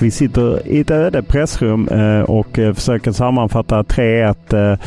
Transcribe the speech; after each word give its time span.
Vi 0.00 0.10
sitter 0.10 0.68
i 0.68 0.80
ett 0.80 0.90
öde 0.90 1.22
pressrum 1.22 1.88
eh, 1.88 2.20
och 2.20 2.58
eh, 2.58 2.74
försöker 2.74 3.12
sammanfatta 3.12 3.82
3-1. 3.82 4.72
Eh, 4.72 4.78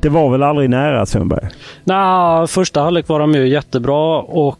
det 0.00 0.08
var 0.08 0.30
väl 0.30 0.42
aldrig 0.42 0.70
nära 0.70 1.06
Sundberg? 1.06 1.48
Nej, 1.84 2.46
första 2.46 2.80
halvlek 2.80 3.08
var 3.08 3.20
de 3.20 3.32
ju 3.32 3.48
jättebra 3.48 4.18
och 4.20 4.58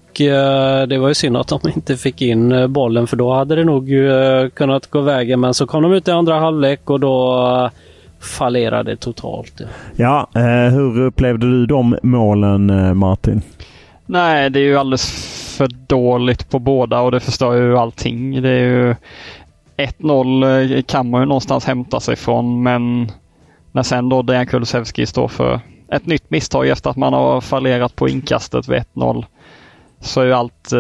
det 0.89 0.99
var 0.99 1.09
ju 1.09 1.15
synd 1.15 1.37
att 1.37 1.49
de 1.49 1.61
inte 1.75 1.97
fick 1.97 2.23
in 2.23 2.73
bollen 2.73 3.07
för 3.07 3.17
då 3.17 3.33
hade 3.33 3.57
det 3.57 3.65
nog 3.65 3.91
kunnat 4.55 4.91
gå 4.91 5.01
vägen. 5.01 5.41
Men 5.41 5.55
så 5.55 5.67
kom 5.67 5.83
de 5.83 5.93
ut 5.93 6.09
i 6.09 6.11
andra 6.11 6.39
halvlek 6.39 6.91
och 6.91 7.01
då 7.01 7.71
fallerade 8.21 8.97
totalt. 8.97 9.61
Ja, 9.97 10.29
hur 10.73 11.01
upplevde 11.01 11.47
du 11.47 11.67
de 11.67 11.99
målen 12.03 12.97
Martin? 12.99 13.43
Nej, 14.07 14.51
det 14.51 14.59
är 14.59 14.65
ju 14.65 14.77
alldeles 14.77 15.57
för 15.57 15.69
dåligt 15.87 16.51
på 16.51 16.59
båda 16.59 17.01
och 17.01 17.11
det 17.11 17.21
förstör 17.21 17.55
ju 17.55 17.79
allting. 17.79 18.43
Det 18.43 18.49
är 18.49 18.65
ju 18.65 18.95
1-0 19.77 20.77
eh, 20.77 20.83
kan 20.83 21.11
man 21.11 21.23
ju 21.23 21.27
någonstans 21.27 21.65
hämta 21.65 22.01
sig 22.01 22.17
från 22.17 22.63
men 22.63 23.13
när 23.73 23.83
sen 23.83 24.09
då 24.09 24.23
Dejan 24.23 24.47
Kulusevski 24.47 25.07
står 25.07 25.29
för 25.29 25.61
ett 25.93 26.07
nytt 26.07 26.31
misstag 26.31 26.69
efter 26.69 26.91
att 26.91 26.97
man 26.97 27.13
har 27.13 27.41
fallerat 27.41 27.97
på 27.97 28.09
inkastet 28.09 28.69
vid 28.69 28.83
1-0 28.95 29.25
så 30.01 30.21
är 30.21 30.25
ju 30.25 30.33
allt, 30.33 30.73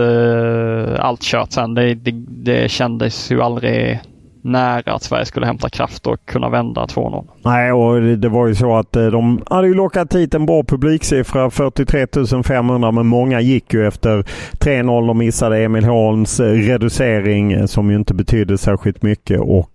allt 0.98 1.22
kört 1.22 1.52
sen. 1.52 1.74
Det, 1.74 1.94
det, 1.94 2.10
det 2.28 2.70
kändes 2.70 3.30
ju 3.30 3.42
aldrig 3.42 4.00
nära 4.42 4.94
att 4.94 5.02
Sverige 5.02 5.24
skulle 5.24 5.46
hämta 5.46 5.68
kraft 5.68 6.06
och 6.06 6.26
kunna 6.26 6.48
vända 6.48 6.86
2-0. 6.86 7.24
Nej, 7.44 7.72
och 7.72 8.02
det 8.02 8.28
var 8.28 8.46
ju 8.46 8.54
så 8.54 8.76
att 8.76 8.96
eh, 8.96 9.06
de 9.06 9.42
hade 9.50 9.68
ju 9.68 9.74
lockat 9.74 10.14
hit 10.14 10.34
en 10.34 10.46
bra 10.46 10.62
publiksiffra, 10.62 11.50
43 11.50 12.06
500, 12.44 12.92
men 12.92 13.06
många 13.06 13.40
gick 13.40 13.74
ju 13.74 13.86
efter 13.86 14.24
3-0 14.52 15.10
och 15.10 15.16
missade 15.16 15.64
Emil 15.64 15.84
Holms 15.84 16.40
eh, 16.40 16.52
reducering 16.52 17.52
eh, 17.52 17.66
som 17.66 17.90
ju 17.90 17.96
inte 17.96 18.14
betydde 18.14 18.58
särskilt 18.58 19.02
mycket. 19.02 19.40
Och 19.40 19.70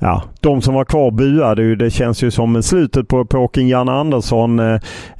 ja, 0.00 0.22
de 0.40 0.62
som 0.62 0.74
var 0.74 0.84
kvar 0.84 1.10
buade 1.10 1.62
ju. 1.62 1.76
Det 1.76 1.90
känns 1.90 2.22
ju 2.22 2.30
som 2.30 2.62
slutet 2.62 3.08
på 3.08 3.20
epoken 3.20 3.68
Janne 3.68 3.92
Andersson 3.92 4.60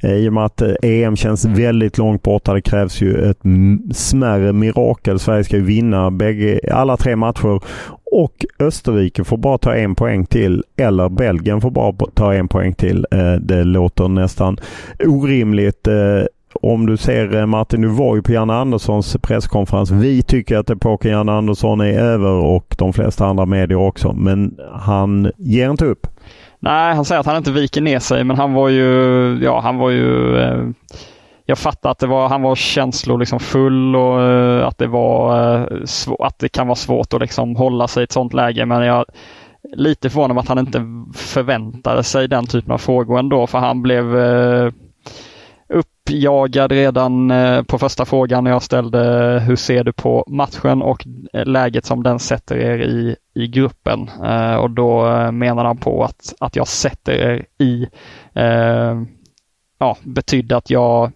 i 0.03 0.29
och 0.29 0.33
med 0.33 0.45
att 0.45 0.61
EM 0.83 1.15
känns 1.15 1.45
väldigt 1.45 1.97
långt 1.97 2.23
borta. 2.23 2.53
Det 2.53 2.61
krävs 2.61 3.01
ju 3.01 3.29
ett 3.29 3.39
smärre 3.93 4.53
mirakel. 4.53 5.19
Sverige 5.19 5.43
ska 5.43 5.55
ju 5.55 5.63
vinna 5.63 6.11
bägge, 6.11 6.59
alla 6.71 6.97
tre 6.97 7.15
matcher 7.15 7.59
och 8.11 8.45
Österrike 8.59 9.23
får 9.23 9.37
bara 9.37 9.57
ta 9.57 9.75
en 9.75 9.95
poäng 9.95 10.25
till 10.25 10.63
eller 10.77 11.09
Belgien 11.09 11.61
får 11.61 11.71
bara 11.71 11.93
ta 12.13 12.33
en 12.33 12.47
poäng 12.47 12.73
till. 12.73 13.05
Eh, 13.11 13.33
det 13.33 13.63
låter 13.63 14.07
nästan 14.07 14.57
orimligt. 14.99 15.87
Eh, 15.87 16.23
om 16.61 16.85
du 16.85 16.97
ser 16.97 17.35
eh, 17.35 17.45
Martin, 17.45 17.81
du 17.81 17.87
var 17.87 18.15
ju 18.15 18.21
på 18.21 18.31
Janne 18.31 18.53
Anderssons 18.53 19.17
presskonferens. 19.21 19.91
Vi 19.91 20.21
tycker 20.21 20.57
att 20.57 20.69
epoken 20.69 21.11
Janne 21.11 21.31
Andersson 21.31 21.81
är 21.81 21.99
över 21.99 22.31
och 22.31 22.75
de 22.77 22.93
flesta 22.93 23.25
andra 23.25 23.45
medier 23.45 23.77
också. 23.77 24.13
Men 24.13 24.57
han 24.71 25.31
ger 25.37 25.69
inte 25.69 25.85
upp. 25.85 26.07
Nej, 26.59 26.95
han 26.95 27.05
säger 27.05 27.19
att 27.19 27.25
han 27.25 27.37
inte 27.37 27.51
viker 27.51 27.81
ner 27.81 27.99
sig, 27.99 28.23
men 28.23 28.37
han 28.37 28.53
var 28.53 28.69
ju, 28.69 29.39
ja, 29.43 29.59
han 29.59 29.77
var 29.77 29.89
ju 29.89 30.37
eh 30.37 30.63
jag 31.49 31.57
fattar 31.57 31.91
att 31.91 31.99
det 31.99 32.07
var, 32.07 32.29
han 32.29 32.41
var 32.41 32.55
känslor 32.55 33.17
liksom 33.17 33.39
full 33.39 33.95
och 33.95 34.19
uh, 34.19 34.67
att 34.67 34.77
det 34.77 34.87
var 34.87 35.39
uh, 35.59 36.15
att 36.19 36.39
det 36.39 36.49
kan 36.49 36.67
vara 36.67 36.75
svårt 36.75 37.13
att 37.13 37.21
liksom 37.21 37.55
hålla 37.55 37.87
sig 37.87 38.01
i 38.01 38.03
ett 38.03 38.11
sånt 38.11 38.33
läge. 38.33 38.65
Men 38.65 38.81
jag 38.85 38.99
är 38.99 39.05
lite 39.75 40.09
förvånad 40.09 40.37
att 40.37 40.47
han 40.47 40.59
inte 40.59 40.85
förväntade 41.15 42.03
sig 42.03 42.27
den 42.27 42.47
typen 42.47 42.71
av 42.71 42.77
frågor 42.77 43.19
ändå 43.19 43.47
för 43.47 43.57
han 43.57 43.81
blev 43.81 44.15
uh, 44.15 44.71
uppjagad 45.69 46.71
redan 46.71 47.33
på 47.67 47.77
första 47.77 48.05
frågan 48.05 48.43
när 48.43 48.51
jag 48.51 48.63
ställde 48.63 48.99
hur 49.47 49.55
ser 49.55 49.83
du 49.83 49.93
på 49.93 50.23
matchen 50.27 50.81
och 50.81 51.07
läget 51.33 51.85
som 51.85 52.03
den 52.03 52.19
sätter 52.19 52.57
er 52.57 52.79
i, 52.79 53.15
i 53.33 53.47
gruppen. 53.47 54.09
och 54.59 54.71
då 54.71 55.05
menar 55.31 55.65
han 55.65 55.77
på 55.77 56.03
att, 56.03 56.33
att 56.39 56.55
jag 56.55 56.67
sätter 56.67 57.13
er 57.13 57.45
i 57.59 57.87
ja, 59.79 59.97
betydde 60.03 60.57
att 60.57 60.69
jag 60.69 61.11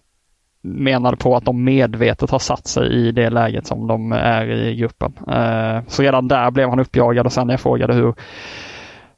menar 0.62 1.14
på 1.14 1.36
att 1.36 1.44
de 1.44 1.64
medvetet 1.64 2.30
har 2.30 2.38
satt 2.38 2.66
sig 2.66 2.92
i 2.92 3.12
det 3.12 3.30
läget 3.30 3.66
som 3.66 3.86
de 3.86 4.12
är 4.12 4.50
i 4.50 4.76
gruppen. 4.76 5.12
Eh, 5.28 5.82
så 5.86 6.02
redan 6.02 6.28
där 6.28 6.50
blev 6.50 6.68
han 6.68 6.80
uppjagad 6.80 7.26
och 7.26 7.32
sen 7.32 7.46
när 7.46 7.54
jag 7.54 7.60
frågade 7.60 7.94
hur 7.94 8.14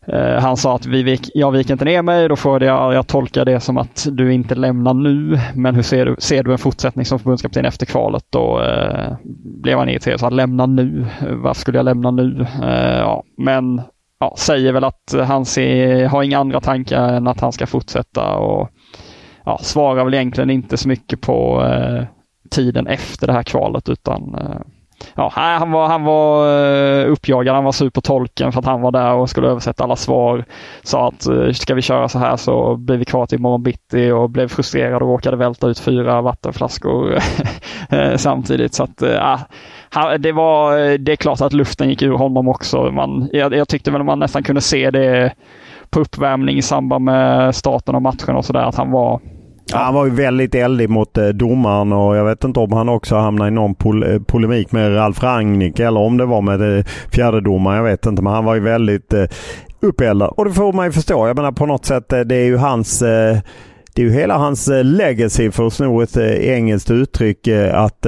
eh, 0.07 0.41
han 0.43 0.57
sa 0.57 0.75
att 0.75 0.87
vi 0.87 1.03
vik, 1.03 1.31
jag 1.35 1.51
viker 1.53 1.73
inte 1.73 1.85
ner 1.85 2.03
mig. 2.03 2.29
Då 2.29 2.37
frågade 2.37 2.67
jag, 2.67 2.95
jag 2.95 3.07
tolkar 3.07 3.45
det 3.45 3.61
som 3.61 3.79
att 3.79 4.07
du 4.11 4.33
inte 4.33 4.55
lämnar 4.55 4.95
nu. 4.95 5.39
Men 5.55 5.75
hur 5.75 5.83
ser 5.83 6.07
du, 6.07 6.17
ser 6.19 6.43
du 6.43 6.53
en 6.53 6.59
fortsättning 6.59 7.05
som 7.05 7.19
förbundskapten 7.19 7.65
efter 7.65 7.87
kvalet? 7.87 8.25
Då 8.31 8.63
eh, 8.63 9.13
blev 9.63 9.79
han 9.79 9.89
irriterad. 9.89 10.15
och 10.15 10.21
sa 10.21 10.31
lämna 10.31 10.67
nu? 10.67 11.07
Varför 11.21 11.61
skulle 11.61 11.79
jag 11.79 11.85
lämna 11.85 12.11
nu? 12.11 12.47
Eh, 12.63 12.99
ja, 12.99 13.23
men 13.37 13.83
ja, 14.19 14.35
säger 14.39 14.73
väl 14.73 14.85
att 14.85 15.15
han 15.27 15.45
ser, 15.45 16.07
har 16.07 16.23
inga 16.23 16.39
andra 16.39 16.61
tankar 16.61 17.13
än 17.13 17.27
att 17.27 17.41
han 17.41 17.53
ska 17.53 17.67
fortsätta. 17.67 18.37
och 18.37 18.71
ja, 19.45 19.59
svarar 19.59 20.05
väl 20.05 20.15
egentligen 20.15 20.51
inte 20.51 20.77
så 20.77 20.89
mycket 20.89 21.21
på 21.21 21.63
eh, 21.63 22.05
tiden 22.51 22.87
efter 22.87 23.27
det 23.27 23.33
här 23.33 23.43
kvalet 23.43 23.89
utan 23.89 24.35
eh, 24.35 24.61
ja, 25.15 25.33
han 25.35 25.71
var, 25.71 25.89
han 25.89 26.05
var 26.05 26.49
eh, 26.49 27.13
uppjagad, 27.13 27.55
han 27.55 27.65
var 27.65 27.73
sur 27.73 27.91
på 27.91 28.01
tolken 28.01 28.53
för 28.53 28.61
att 28.61 28.67
han 28.67 28.81
var 28.81 28.93
där 28.93 29.15
och 29.15 29.31
skulle 29.31 29.49
översätta 29.49 29.85
alla 29.85 29.97
svar. 29.97 30.45
Sa 30.83 31.09
att 31.09 31.27
eh, 31.27 31.51
ska 31.51 31.75
vi 31.75 31.83
köra 31.83 32.09
så 32.09 32.19
här 32.19 32.37
så 32.37 32.77
blir 32.77 32.97
vi 32.97 33.05
kvar 33.05 33.27
till 33.27 33.39
imorgon 33.39 33.63
bitti 33.63 34.11
och 34.11 34.31
blev 34.31 34.49
frustrerad 34.49 35.03
och 35.03 35.09
råkade 35.09 35.37
välta 35.37 35.67
ut 35.69 35.79
fyra 35.79 36.23
vattenflaskor 36.23 37.15
eh, 37.91 38.17
samtidigt. 38.17 38.75
Så 38.75 38.85
att 38.85 39.03
eh, 39.03 39.39
ja, 39.95 40.19
det, 40.19 40.33
var, 40.33 40.79
eh, 40.79 40.95
det 40.95 41.13
är 41.13 41.17
klart 41.17 41.41
att 41.41 41.53
luften 41.53 41.89
gick 41.89 42.03
ur 42.03 42.13
honom 42.13 42.49
också. 42.49 42.91
Man, 42.91 43.29
jag, 43.33 43.55
jag 43.55 43.69
tyckte 43.69 43.91
väl 43.91 44.03
man 44.03 44.19
nästan 44.19 44.43
kunde 44.43 44.61
se 44.61 44.91
det 44.91 45.33
på 45.91 46.01
uppvärmning 46.01 46.57
i 46.57 46.63
samband 46.63 47.05
med 47.05 47.55
starten 47.55 47.95
av 47.95 48.03
matchen 48.03 48.37
och 48.37 48.45
sådär 48.45 48.63
att 48.63 48.77
han 48.77 48.91
var 48.91 49.21
Ja, 49.73 49.79
han 49.79 49.95
var 49.95 50.05
ju 50.05 50.11
väldigt 50.11 50.55
eldig 50.55 50.91
mot 50.91 51.19
eh, 51.19 51.29
domaren 51.29 51.93
och 51.93 52.17
jag 52.17 52.25
vet 52.25 52.45
inte 52.45 52.61
om 52.61 52.73
han 52.73 52.89
också 52.89 53.17
hamnade 53.17 53.49
i 53.49 53.51
någon 53.51 53.75
pol 53.75 54.03
eh, 54.03 54.19
polemik 54.23 54.73
med 54.73 54.97
Ralf 54.97 55.23
Rangnick 55.23 55.79
eller 55.81 56.01
om 56.01 56.17
det 56.17 56.27
var 56.27 56.43
med 56.43 56.79
eh, 56.79 56.85
fjärde 57.13 57.41
domaren. 57.41 57.77
Jag 57.77 57.85
vet 57.85 58.07
inte, 58.07 58.23
men 58.23 58.33
han 58.33 58.45
var 58.45 58.55
ju 58.55 58.61
väldigt 58.61 59.13
eh, 59.13 59.25
uppeldad. 59.81 60.29
Och 60.37 60.45
det 60.45 60.53
får 60.53 60.73
man 60.73 60.87
ju 60.87 60.93
förstå. 60.93 61.27
Jag 61.27 61.37
menar 61.37 61.53
på 61.53 61.67
något 61.67 61.85
sätt, 61.85 62.13
eh, 62.13 62.21
det 62.21 62.37
är 62.37 62.45
ju 62.45 62.57
hans 62.57 63.03
eh, 63.03 63.39
det 63.95 64.03
är 64.03 64.07
ju 64.07 64.13
hela 64.13 64.37
hans 64.37 64.69
eh, 64.69 64.85
legacy 64.85 65.51
för 65.51 65.67
att 65.67 65.73
sno 65.73 66.03
ett 66.03 66.17
engelskt 66.17 66.91
uttryck 66.91 67.49
att 67.73 68.07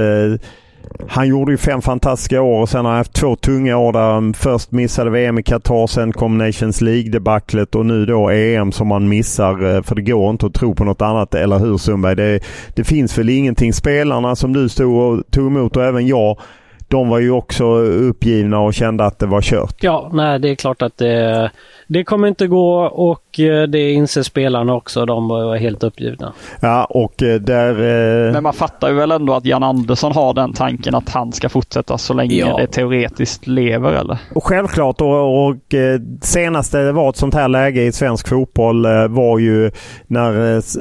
han 1.08 1.28
gjorde 1.28 1.52
ju 1.52 1.58
fem 1.58 1.82
fantastiska 1.82 2.42
år 2.42 2.60
och 2.60 2.68
sen 2.68 2.84
har 2.84 2.92
han 2.92 2.98
haft 2.98 3.12
två 3.12 3.36
tunga 3.36 3.76
år 3.76 3.92
där 3.92 4.12
han 4.12 4.34
först 4.34 4.72
missade 4.72 5.10
VM 5.10 5.38
i 5.38 5.42
Qatar, 5.42 5.86
sen 5.86 6.12
kom 6.12 6.38
Nations 6.38 6.80
League-debaclet 6.80 7.74
och 7.74 7.86
nu 7.86 8.06
då 8.06 8.30
EM 8.30 8.72
som 8.72 8.88
man 8.88 9.08
missar. 9.08 9.76
Eh, 9.76 9.82
för 9.82 9.94
det 9.94 10.02
går 10.02 10.30
inte 10.30 10.46
att 10.46 10.54
tro 10.54 10.74
på 10.74 10.84
något 10.84 11.02
annat, 11.02 11.34
eller 11.34 11.58
hur 11.58 11.76
Sundberg? 11.78 12.16
Det, 12.16 12.40
det 12.74 12.84
finns 12.84 13.18
väl 13.18 13.28
ingenting. 13.28 13.72
Spelarna 13.72 14.36
som 14.36 14.52
du 14.52 14.68
stod 14.68 14.96
och 15.02 15.30
tog 15.30 15.46
emot 15.46 15.76
och 15.76 15.84
även 15.84 16.06
jag 16.06 16.38
de 16.88 17.08
var 17.08 17.18
ju 17.18 17.30
också 17.30 17.64
uppgivna 17.84 18.60
och 18.60 18.74
kände 18.74 19.04
att 19.04 19.18
det 19.18 19.26
var 19.26 19.42
kört. 19.42 19.76
Ja, 19.80 20.10
nej 20.12 20.38
det 20.38 20.50
är 20.50 20.54
klart 20.54 20.82
att 20.82 20.98
det, 20.98 21.50
det 21.86 22.04
kommer 22.04 22.28
inte 22.28 22.46
gå 22.46 22.80
och 22.84 23.40
eh, 23.40 23.62
det 23.62 23.90
inser 23.90 24.22
spelarna 24.22 24.74
också. 24.74 25.06
De 25.06 25.28
var 25.28 25.56
helt 25.56 25.84
uppgivna. 25.84 26.32
Ja, 26.60 26.84
och 26.84 27.22
eh, 27.22 27.40
där... 27.40 27.70
Eh... 27.70 28.32
Men 28.32 28.42
man 28.42 28.52
fattar 28.52 28.88
ju 28.88 28.94
väl 28.94 29.10
ändå 29.10 29.34
att 29.34 29.44
Jan 29.44 29.62
Andersson 29.62 30.12
har 30.12 30.34
den 30.34 30.52
tanken 30.52 30.94
att 30.94 31.08
han 31.08 31.32
ska 31.32 31.48
fortsätta 31.48 31.98
så 31.98 32.14
länge 32.14 32.34
ja. 32.34 32.56
det 32.56 32.66
teoretiskt 32.66 33.46
lever 33.46 33.92
eller? 33.92 34.18
Och 34.34 34.44
självklart 34.44 35.00
och, 35.00 35.46
och 35.46 35.74
eh, 35.74 36.00
senast 36.22 36.72
det 36.72 36.92
var 36.92 37.08
ett 37.08 37.16
sånt 37.16 37.34
här 37.34 37.48
läge 37.48 37.82
i 37.82 37.92
svensk 37.92 38.28
fotboll 38.28 38.86
var 39.08 39.38
ju 39.38 39.70
när 40.06 40.32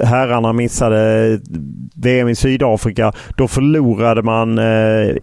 herrarna 0.05 0.53
missade 0.53 1.39
VM 1.95 2.29
i 2.29 2.35
Sydafrika. 2.35 3.13
Då 3.37 3.47
förlorade 3.47 4.21
man 4.21 4.59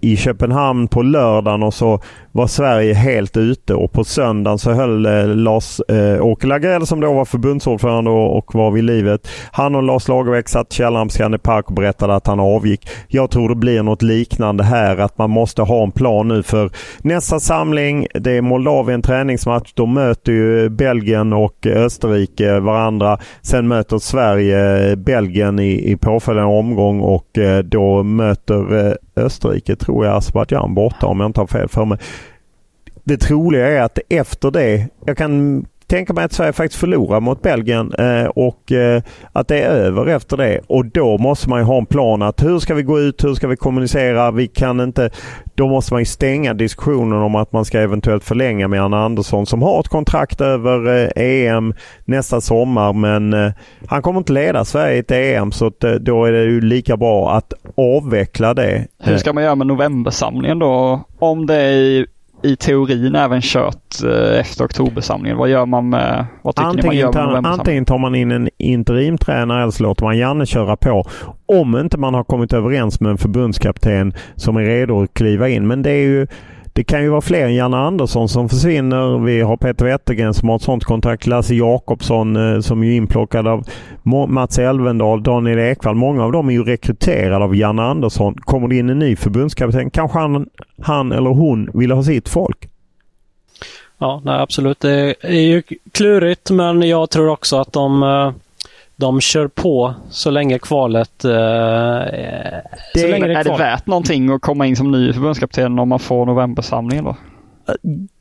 i 0.00 0.16
Köpenhamn 0.16 0.81
på 0.88 1.02
lördagen 1.02 1.62
och 1.62 1.74
så 1.74 2.00
var 2.32 2.46
Sverige 2.46 2.94
helt 2.94 3.36
ute 3.36 3.74
och 3.74 3.92
på 3.92 4.04
söndagen 4.04 4.58
så 4.58 4.72
höll 4.72 5.06
eh, 5.06 5.26
Lars-Åke 5.26 6.46
eh, 6.46 6.48
Lagrell 6.48 6.86
som 6.86 7.00
då 7.00 7.12
var 7.12 7.24
förbundsordförande 7.24 8.10
och, 8.10 8.38
och 8.38 8.54
var 8.54 8.70
vid 8.70 8.84
livet. 8.84 9.28
Han 9.52 9.74
och 9.74 9.82
Lars 9.82 10.08
Lagerbäck 10.08 10.48
satt 10.48 10.72
i 10.72 10.76
källaren 10.76 11.08
på 11.08 11.12
Scandic 11.12 11.42
Park 11.42 11.68
och 11.68 11.74
berättade 11.74 12.14
att 12.14 12.26
han 12.26 12.40
avgick. 12.40 12.88
Jag 13.08 13.30
tror 13.30 13.48
det 13.48 13.54
blir 13.54 13.82
något 13.82 14.02
liknande 14.02 14.64
här 14.64 14.96
att 14.96 15.18
man 15.18 15.30
måste 15.30 15.62
ha 15.62 15.82
en 15.82 15.90
plan 15.90 16.28
nu 16.28 16.42
för 16.42 16.70
nästa 17.02 17.40
samling. 17.40 18.06
Det 18.14 18.30
är 18.32 18.42
Moldavien 18.42 19.02
träningsmatch. 19.02 19.72
Då 19.74 19.86
möter 19.86 20.32
ju 20.32 20.68
Belgien 20.68 21.32
och 21.32 21.66
Österrike 21.66 22.60
varandra. 22.60 23.18
Sen 23.42 23.68
möter 23.68 23.98
Sverige 23.98 24.90
eh, 24.90 24.96
Belgien 24.96 25.58
i, 25.58 25.90
i 25.92 25.96
påföljande 25.96 26.52
omgång 26.58 27.00
och 27.00 27.38
eh, 27.38 27.58
då 27.58 28.02
möter 28.02 28.86
eh, 28.86 28.92
Österrike 29.16 29.76
tror 29.76 30.06
jag 30.06 30.16
Azerbajdzjan 30.16 30.61
borta 30.68 31.06
om 31.06 31.20
jag 31.20 31.28
inte 31.28 31.40
har 31.40 31.46
fel 31.46 31.68
för 31.68 31.84
mig. 31.84 31.98
Det 33.04 33.16
troliga 33.16 33.66
är 33.66 33.80
att 33.80 33.98
efter 34.08 34.50
det, 34.50 34.88
jag 35.06 35.16
kan 35.16 35.64
tänka 35.92 36.12
mig 36.12 36.24
att 36.24 36.32
Sverige 36.32 36.52
faktiskt 36.52 36.80
förlorar 36.80 37.20
mot 37.20 37.42
Belgien 37.42 37.92
eh, 37.98 38.24
och 38.24 38.72
eh, 38.72 39.02
att 39.32 39.48
det 39.48 39.58
är 39.58 39.70
över 39.70 40.06
efter 40.06 40.36
det. 40.36 40.60
Och 40.66 40.86
då 40.86 41.18
måste 41.18 41.48
man 41.48 41.58
ju 41.58 41.64
ha 41.64 41.78
en 41.78 41.86
plan 41.86 42.22
att 42.22 42.42
hur 42.42 42.58
ska 42.58 42.74
vi 42.74 42.82
gå 42.82 43.00
ut, 43.00 43.24
hur 43.24 43.34
ska 43.34 43.48
vi 43.48 43.56
kommunicera? 43.56 44.30
Vi 44.30 44.46
kan 44.48 44.80
inte... 44.80 45.10
Då 45.54 45.68
måste 45.68 45.94
man 45.94 46.00
ju 46.00 46.04
stänga 46.04 46.54
diskussionen 46.54 47.18
om 47.18 47.34
att 47.34 47.52
man 47.52 47.64
ska 47.64 47.80
eventuellt 47.80 48.24
förlänga 48.24 48.68
med 48.68 48.82
Anna 48.82 49.04
Andersson 49.04 49.46
som 49.46 49.62
har 49.62 49.80
ett 49.80 49.88
kontrakt 49.88 50.40
över 50.40 51.08
eh, 51.16 51.46
EM 51.46 51.74
nästa 52.04 52.40
sommar 52.40 52.92
men 52.92 53.32
eh, 53.32 53.52
han 53.86 54.02
kommer 54.02 54.18
inte 54.18 54.32
leda 54.32 54.64
Sverige 54.64 54.96
i 54.96 54.98
ett 54.98 55.10
EM 55.10 55.52
så 55.52 55.66
att, 55.66 55.84
eh, 55.84 55.92
då 55.92 56.24
är 56.24 56.32
det 56.32 56.42
ju 56.42 56.60
lika 56.60 56.96
bra 56.96 57.32
att 57.32 57.52
avveckla 57.76 58.54
det. 58.54 58.86
Hur 58.98 59.16
ska 59.16 59.32
man 59.32 59.44
göra 59.44 59.54
med 59.54 59.66
novembersamlingen 59.66 60.58
då? 60.58 61.00
Om 61.18 61.46
det 61.46 61.56
är 61.56 62.06
i 62.42 62.56
teorin 62.56 63.14
även 63.14 63.40
kört 63.40 64.02
eh, 64.04 64.40
efter 64.40 64.64
oktobersamlingen. 64.64 65.38
Vad 65.38 65.48
gör 65.48 65.66
man 65.66 65.88
med, 65.88 66.26
vad 66.42 66.56
tycker 66.56 66.68
antingen 66.68 66.94
ni 66.94 67.02
man 67.04 67.12
gör 67.12 67.32
med 67.32 67.44
tar, 67.44 67.50
Antingen 67.50 67.84
tar 67.84 67.98
man 67.98 68.14
in 68.14 68.30
en 68.30 68.48
interimtränare 68.58 69.62
eller 69.62 69.70
så 69.70 69.82
låter 69.82 70.04
man 70.04 70.18
Janne 70.18 70.46
köra 70.46 70.76
på. 70.76 71.04
Om 71.46 71.76
inte 71.76 71.98
man 71.98 72.14
har 72.14 72.24
kommit 72.24 72.52
överens 72.52 73.00
med 73.00 73.10
en 73.10 73.18
förbundskapten 73.18 74.14
som 74.36 74.56
är 74.56 74.62
redo 74.62 75.02
att 75.02 75.14
kliva 75.14 75.48
in. 75.48 75.66
Men 75.66 75.82
det 75.82 75.90
är 75.90 76.04
ju 76.04 76.26
det 76.74 76.84
kan 76.84 77.02
ju 77.02 77.08
vara 77.08 77.20
fler 77.20 77.44
än 77.44 77.54
Janne 77.54 77.76
Andersson 77.76 78.28
som 78.28 78.48
försvinner. 78.48 79.18
Vi 79.18 79.40
har 79.40 79.56
Peter 79.56 79.84
Wettergren 79.84 80.34
som 80.34 80.48
har 80.48 80.56
ett 80.56 80.62
sånt 80.62 80.84
kontrakt. 80.84 81.26
Lasse 81.26 81.54
Jakobsson 81.54 82.36
eh, 82.36 82.60
som 82.60 82.82
är 82.82 82.92
inplockad 82.92 83.48
av 83.48 83.64
Mats 84.28 84.58
Elvendal, 84.58 85.22
Daniel 85.22 85.58
Ekvall. 85.58 85.94
Många 85.94 86.24
av 86.24 86.32
dem 86.32 86.48
är 86.48 86.52
ju 86.52 86.64
rekryterade 86.64 87.44
av 87.44 87.56
Janne 87.56 87.82
Andersson. 87.82 88.34
Kommer 88.34 88.68
det 88.68 88.76
in 88.76 88.90
en 88.90 88.98
ny 88.98 89.16
förbundskapten 89.16 89.90
kanske 89.90 90.18
han, 90.18 90.46
han 90.82 91.12
eller 91.12 91.30
hon 91.30 91.70
vill 91.74 91.90
ha 91.90 92.02
sitt 92.02 92.28
folk. 92.28 92.68
Ja, 93.98 94.22
nej, 94.24 94.40
absolut. 94.40 94.80
Det 94.80 95.14
är 95.20 95.40
ju 95.40 95.62
klurigt 95.92 96.50
men 96.50 96.82
jag 96.82 97.10
tror 97.10 97.28
också 97.28 97.56
att 97.56 97.72
de 97.72 98.02
eh, 98.02 98.32
de 98.96 99.20
kör 99.20 99.48
på 99.48 99.94
så 100.10 100.30
länge 100.30 100.58
kvalet... 100.58 101.24
Eh, 101.24 101.30
det, 101.30 103.10
länge 103.10 103.26
det 103.26 103.34
är, 103.34 103.38
är 103.38 103.44
det 103.44 103.58
värt 103.58 103.86
någonting 103.86 104.30
att 104.30 104.40
komma 104.40 104.66
in 104.66 104.76
som 104.76 104.90
ny 104.90 105.12
förbundskapten 105.12 105.78
om 105.78 105.88
man 105.88 105.98
får 105.98 106.26
novembersamlingen 106.26 107.04
då? 107.04 107.16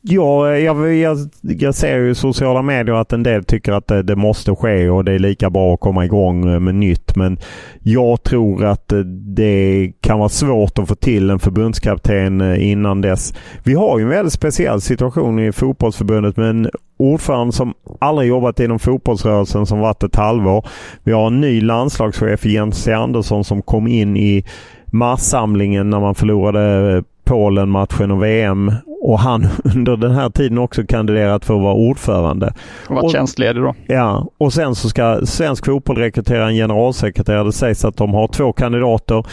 Ja, 0.00 0.56
jag, 0.56 0.94
jag, 0.94 1.18
jag 1.42 1.74
ser 1.74 1.98
ju 1.98 2.10
i 2.10 2.14
sociala 2.14 2.62
medier 2.62 2.94
att 2.94 3.12
en 3.12 3.22
del 3.22 3.44
tycker 3.44 3.72
att 3.72 3.86
det, 3.86 4.02
det, 4.02 4.16
måste 4.16 4.54
ske 4.54 4.88
och 4.88 5.04
det 5.04 5.12
är 5.12 5.18
lika 5.18 5.50
bra 5.50 5.74
att 5.74 5.80
komma 5.80 6.04
igång 6.04 6.48
eh, 6.48 6.60
med 6.60 6.74
nytt. 6.74 7.16
Men 7.16 7.38
jag 7.82 8.22
tror 8.22 8.64
att 8.64 8.92
eh, 8.92 8.98
det 9.34 9.92
kan 10.00 10.18
vara 10.18 10.28
svårt 10.28 10.78
att 10.78 10.88
få 10.88 10.94
till 10.94 11.30
en 11.30 11.38
förbundskapten 11.38 12.40
eh, 12.40 12.70
innan 12.70 13.00
dess. 13.00 13.34
Vi 13.62 13.74
har 13.74 13.98
ju 13.98 14.02
en 14.02 14.10
väldigt 14.10 14.32
speciell 14.32 14.80
situation 14.80 15.38
i 15.38 15.52
fotbollsförbundet 15.52 16.36
med 16.36 16.50
en 16.50 16.70
ordförande 16.96 17.52
som 17.52 17.74
aldrig 18.00 18.28
jobbat 18.28 18.60
inom 18.60 18.78
fotbollsrörelsen 18.78 19.66
som 19.66 19.78
varit 19.78 20.02
ett 20.02 20.16
halvår. 20.16 20.66
Vi 21.02 21.12
har 21.12 21.26
en 21.26 21.40
ny 21.40 21.60
landslagschef, 21.60 22.44
Jens 22.44 22.82
C. 22.82 22.92
Andersson, 22.92 23.44
som 23.44 23.62
kom 23.62 23.86
in 23.86 24.16
i 24.16 24.44
marssamlingen 24.86 25.90
när 25.90 26.00
man 26.00 26.14
förlorade 26.14 27.02
Polen-matchen 27.24 28.10
och 28.10 28.22
VM 28.22 28.72
och 29.02 29.18
han 29.18 29.48
under 29.76 29.96
den 29.96 30.10
här 30.10 30.30
tiden 30.30 30.58
också 30.58 30.82
kandiderat 30.86 31.44
för 31.44 31.54
att 31.54 31.62
vara 31.62 31.74
ordförande. 31.74 32.54
Och 32.88 32.94
varit 32.94 33.12
tjänstledig 33.12 33.62
då. 33.62 33.74
Ja, 33.86 34.28
och 34.38 34.52
sen 34.52 34.74
så 34.74 34.88
ska 34.88 35.26
svensk 35.26 35.66
fotboll 35.66 35.96
rekrytera 35.96 36.48
en 36.48 36.54
generalsekreterare. 36.54 37.44
Det 37.44 37.52
sägs 37.52 37.84
att 37.84 37.96
de 37.96 38.14
har 38.14 38.28
två 38.28 38.52
kandidater. 38.52 39.26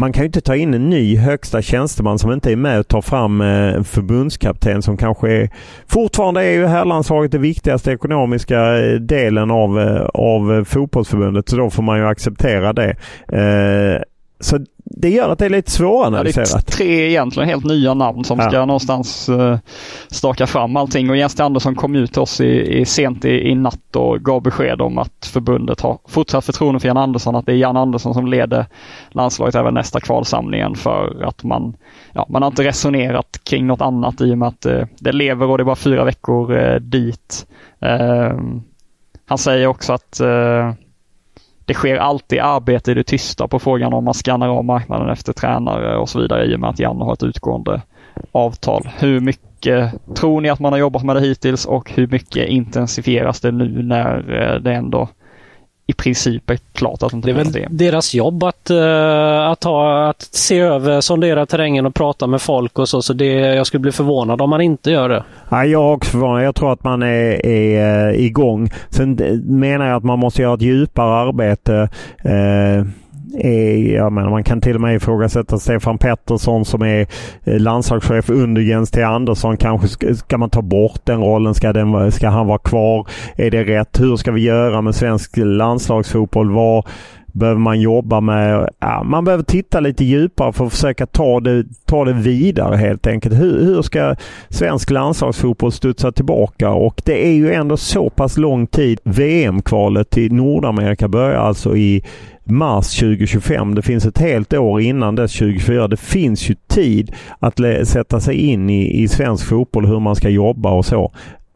Man 0.00 0.12
kan 0.12 0.22
ju 0.22 0.26
inte 0.26 0.40
ta 0.40 0.56
in 0.56 0.74
en 0.74 0.90
ny 0.90 1.16
högsta 1.16 1.62
tjänsteman 1.62 2.18
som 2.18 2.32
inte 2.32 2.52
är 2.52 2.56
med 2.56 2.78
och 2.78 2.88
tar 2.88 3.00
fram 3.00 3.40
en 3.40 3.74
eh, 3.74 3.82
förbundskapten 3.82 4.82
som 4.82 4.96
kanske 4.96 5.32
är... 5.32 5.50
Fortfarande 5.86 6.44
är 6.44 6.52
ju 6.52 6.66
herrlandslaget 6.66 7.32
det 7.32 7.38
viktigaste 7.38 7.92
ekonomiska 7.92 8.78
eh, 8.78 8.94
delen 8.94 9.50
av, 9.50 9.80
eh, 9.80 10.02
av 10.14 10.64
fotbollsförbundet 10.64 11.48
så 11.48 11.56
då 11.56 11.70
får 11.70 11.82
man 11.82 11.98
ju 11.98 12.06
acceptera 12.06 12.72
det. 12.72 12.96
Så 14.40 14.58
det 14.84 15.10
gör 15.10 15.28
att 15.28 15.38
det 15.38 15.44
är 15.44 15.50
lite 15.50 15.70
svåranalyserat. 15.70 16.48
Ja, 16.50 16.56
det 16.56 16.72
är 16.72 16.76
tre 16.76 17.08
egentligen 17.08 17.48
helt 17.48 17.64
nya 17.64 17.94
namn 17.94 18.24
som 18.24 18.38
ja. 18.38 18.50
ska 18.50 18.64
någonstans 18.64 19.28
uh, 19.28 19.58
staka 20.08 20.46
fram 20.46 20.76
allting. 20.76 21.10
Och 21.10 21.16
Jens 21.16 21.40
Andersson 21.40 21.74
kom 21.74 21.96
ut 21.96 22.12
till 22.12 22.22
oss 22.22 22.40
i, 22.40 22.78
i 22.80 22.84
sent 22.84 23.24
i, 23.24 23.48
i, 23.48 23.54
natt 23.54 23.96
och 23.96 24.20
gav 24.20 24.42
besked 24.42 24.80
om 24.80 24.98
att 24.98 25.26
förbundet 25.32 25.80
har 25.80 25.98
fortsatt 26.08 26.44
förtroende 26.44 26.80
för 26.80 26.88
Jan 26.88 26.96
Andersson. 26.96 27.36
Att 27.36 27.46
det 27.46 27.52
är 27.52 27.56
Jan 27.56 27.76
Andersson 27.76 28.14
som 28.14 28.26
leder 28.26 28.66
landslaget 29.10 29.54
även 29.54 29.74
nästa 29.74 30.00
kvalsamlingen 30.00 30.74
för 30.74 31.22
att 31.22 31.44
man, 31.44 31.76
ja, 32.12 32.26
man 32.28 32.42
har 32.42 32.50
inte 32.50 32.64
resonerat 32.64 33.40
kring 33.44 33.66
något 33.66 33.80
annat 33.80 34.20
i 34.20 34.32
och 34.32 34.38
med 34.38 34.48
att 34.48 34.66
uh, 34.66 34.84
det 34.98 35.12
lever 35.12 35.46
och 35.46 35.58
det 35.58 35.62
är 35.62 35.64
bara 35.64 35.76
fyra 35.76 36.04
veckor 36.04 36.52
uh, 36.52 36.80
dit. 36.80 37.46
han 39.26 39.38
säger 39.38 39.66
också 39.66 39.92
att 39.92 40.20
det 41.68 41.74
sker 41.74 41.96
alltid 41.96 42.40
arbete 42.40 42.90
i 42.90 42.94
det 42.94 43.04
tysta 43.04 43.48
på 43.48 43.58
frågan 43.58 43.92
om 43.92 44.04
man 44.04 44.14
skannar 44.14 44.48
av 44.48 44.64
marknaden 44.64 45.08
efter 45.08 45.32
tränare 45.32 45.96
och 45.96 46.08
så 46.08 46.20
vidare 46.20 46.44
i 46.44 46.56
och 46.56 46.60
med 46.60 46.70
att 46.70 46.78
Janne 46.78 47.04
har 47.04 47.12
ett 47.12 47.22
utgående 47.22 47.82
avtal. 48.32 48.88
Hur 48.98 49.20
mycket 49.20 49.94
tror 50.14 50.40
ni 50.40 50.48
att 50.48 50.60
man 50.60 50.72
har 50.72 50.80
jobbat 50.80 51.02
med 51.04 51.16
det 51.16 51.20
hittills 51.20 51.66
och 51.66 51.90
hur 51.90 52.06
mycket 52.06 52.48
intensifieras 52.48 53.40
det 53.40 53.50
nu 53.50 53.82
när 53.82 54.42
eh, 54.42 54.60
det 54.60 54.72
ändå 54.72 55.08
i 55.90 55.92
princip 55.92 56.50
är 56.50 56.58
klart 56.72 57.02
att 57.02 57.10
de 57.10 57.20
Det 57.20 57.30
är 57.30 57.34
väl 57.34 57.66
deras 57.70 58.14
jobb 58.14 58.44
att, 58.44 58.70
uh, 58.70 59.50
att, 59.50 59.64
ha, 59.64 60.08
att 60.08 60.22
se 60.22 60.58
över, 60.58 61.00
sondera 61.00 61.46
terrängen 61.46 61.86
och 61.86 61.94
prata 61.94 62.26
med 62.26 62.42
folk 62.42 62.78
och 62.78 62.88
så. 62.88 63.02
Så 63.02 63.12
det, 63.12 63.26
jag 63.34 63.66
skulle 63.66 63.80
bli 63.80 63.92
förvånad 63.92 64.40
om 64.40 64.50
man 64.50 64.60
inte 64.60 64.90
gör 64.90 65.08
det. 65.08 65.24
Ja, 65.48 65.64
jag 65.64 65.82
är 65.82 65.92
också 65.92 66.10
förvånad. 66.10 66.44
Jag 66.44 66.54
tror 66.54 66.72
att 66.72 66.84
man 66.84 67.02
är, 67.02 67.46
är 67.46 68.08
uh, 68.08 68.20
igång. 68.20 68.70
Sen 68.90 69.18
menar 69.44 69.86
jag 69.86 69.96
att 69.96 70.04
man 70.04 70.18
måste 70.18 70.42
göra 70.42 70.54
ett 70.54 70.62
djupare 70.62 71.14
arbete. 71.14 71.88
Uh, 72.24 72.86
är, 73.34 73.94
jag 73.94 74.12
menar, 74.12 74.30
man 74.30 74.44
kan 74.44 74.60
till 74.60 74.74
och 74.74 74.80
med 74.80 74.96
ifrågasätta 74.96 75.58
Stefan 75.58 75.98
Pettersson 75.98 76.64
som 76.64 76.82
är 76.82 77.06
eh, 77.44 77.58
landslagschef 77.60 78.30
under 78.30 78.62
Jens 78.62 78.90
T 78.90 79.02
Andersson. 79.02 79.56
Kanske 79.56 79.88
ska, 79.88 80.14
ska, 80.14 80.38
man 80.38 80.50
ta 80.50 80.62
bort 80.62 81.00
den 81.04 81.20
rollen? 81.20 81.54
Ska, 81.54 81.72
den, 81.72 82.12
ska 82.12 82.28
han 82.28 82.46
vara 82.46 82.58
kvar? 82.58 83.06
Är 83.36 83.50
det 83.50 83.64
rätt? 83.64 84.00
Hur 84.00 84.16
ska 84.16 84.32
vi 84.32 84.40
göra 84.40 84.80
med 84.80 84.94
svensk 84.94 85.36
landslagsfotboll? 85.36 86.50
Vad 86.50 86.86
behöver 87.32 87.60
man 87.60 87.80
jobba 87.80 88.20
med? 88.20 88.68
Ja, 88.78 89.02
man 89.02 89.24
behöver 89.24 89.44
titta 89.44 89.80
lite 89.80 90.04
djupare 90.04 90.52
för 90.52 90.66
att 90.66 90.72
försöka 90.72 91.06
ta 91.06 91.40
det, 91.40 91.64
ta 91.84 92.04
det 92.04 92.12
vidare 92.12 92.76
helt 92.76 93.06
enkelt. 93.06 93.34
Hur, 93.34 93.64
hur 93.64 93.82
ska 93.82 94.16
svensk 94.48 94.90
landslagsfotboll 94.90 95.72
studsa 95.72 96.12
tillbaka? 96.12 96.70
Och 96.70 97.02
det 97.04 97.26
är 97.26 97.32
ju 97.32 97.52
ändå 97.52 97.76
så 97.76 98.10
pass 98.10 98.36
lång 98.36 98.66
tid. 98.66 99.00
VM-kvalet 99.04 100.10
till 100.10 100.32
Nordamerika 100.32 101.08
börjar 101.08 101.38
alltså 101.38 101.76
i 101.76 102.04
mars 102.50 102.98
2025. 102.98 103.74
Det 103.74 103.82
finns 103.82 104.06
ett 104.06 104.18
helt 104.18 104.54
år 104.54 104.80
innan 104.80 105.14
dess 105.14 105.32
2024. 105.32 105.88
Det 105.88 105.96
finns 105.96 106.50
ju 106.50 106.54
tid 106.54 107.12
att 107.38 107.60
sätta 107.84 108.20
sig 108.20 108.34
in 108.36 108.70
i, 108.70 109.02
i 109.02 109.08
svensk 109.08 109.46
fotboll 109.46 109.86
hur 109.86 110.00
man 110.00 110.16
ska 110.16 110.28
jobba 110.28 110.70
och 110.70 110.86
så. 110.86 111.12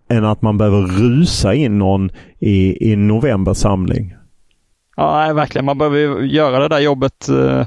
Än 0.09 0.25
att 0.25 0.43
man 0.43 0.59
behöver 0.59 0.81
rusa 0.81 1.55
in 1.55 1.79
någon 1.79 2.11
i, 2.39 2.93
i 2.93 2.97
novembersamling. 2.97 4.15
Ja, 4.97 5.33
verkligen. 5.33 5.65
Man 5.65 5.79
behöver 5.79 6.23
göra 6.23 6.59
det 6.59 6.69
där 6.69 6.81
jobbet 6.81 7.29
eh, 7.29 7.67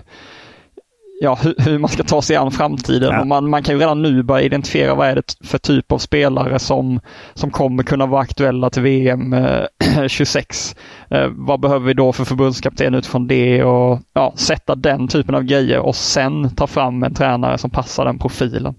ja, 1.22 1.40
hur, 1.42 1.56
hur, 1.58 1.80
man 1.80 1.90
ska 1.90 2.04
ta 2.04 2.22
sig 2.22 2.36
an 2.36 2.52
framtiden. 2.52 3.10
Ja. 3.12 3.22
Och 3.22 3.28
man, 3.28 3.50
man 3.50 3.64
kan 3.64 3.76
ju 3.76 3.82
redan 3.82 4.02
nu 4.02 4.24
börja 4.24 4.42
identifiera 4.42 4.96
vad 4.96 5.08
är 5.08 5.16
det 5.16 5.36
för 5.44 5.58
typ 5.58 5.92
av 5.92 5.98
spelare 5.98 6.60
som, 6.60 7.00
som 7.34 7.52
kommer 7.52 7.84
kunna 7.84 8.06
vara 8.06 8.22
aktuella 8.22 8.70
till 8.70 8.82
VM 8.82 9.34
eh, 9.34 9.66
26. 10.08 10.76
Eh, 11.10 11.28
vad 11.32 11.60
behöver 11.60 11.86
vi 11.86 11.94
då 11.94 12.14
för 12.14 12.26
förbundskapten 12.26 12.94
utifrån 12.94 13.28
det 13.28 13.64
och 13.64 14.00
ja, 14.14 14.34
sätta 14.36 14.76
den 14.76 15.08
typen 15.08 15.36
av 15.36 15.44
grejer 15.44 15.80
och 15.80 15.96
sen 15.96 16.56
ta 16.56 16.68
fram 16.68 17.04
en 17.04 17.14
tränare 17.14 17.58
som 17.58 17.70
passar 17.70 18.06
den 18.06 18.20
profilen. 18.20 18.76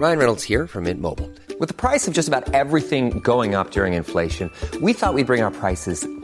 Ryan 0.00 0.18
Reynolds 0.18 0.48
här 0.48 0.66
från 0.66 0.82
Mint 0.82 1.00
Mobile. 1.00 1.28
Med 1.60 1.76
priset 1.76 2.14
på 2.14 2.18
nästan 2.18 2.42
allt 2.54 2.88
som 2.88 3.20
går 3.20 3.60
upp 3.60 3.76
under 3.76 3.96
inflationen, 3.96 4.50
trodde 4.72 4.86
vi 4.86 4.92
att 4.92 5.14
vi 5.14 5.24
skulle 5.24 5.24
bring 5.24 5.44
våra 5.44 5.50
priser 5.50 6.23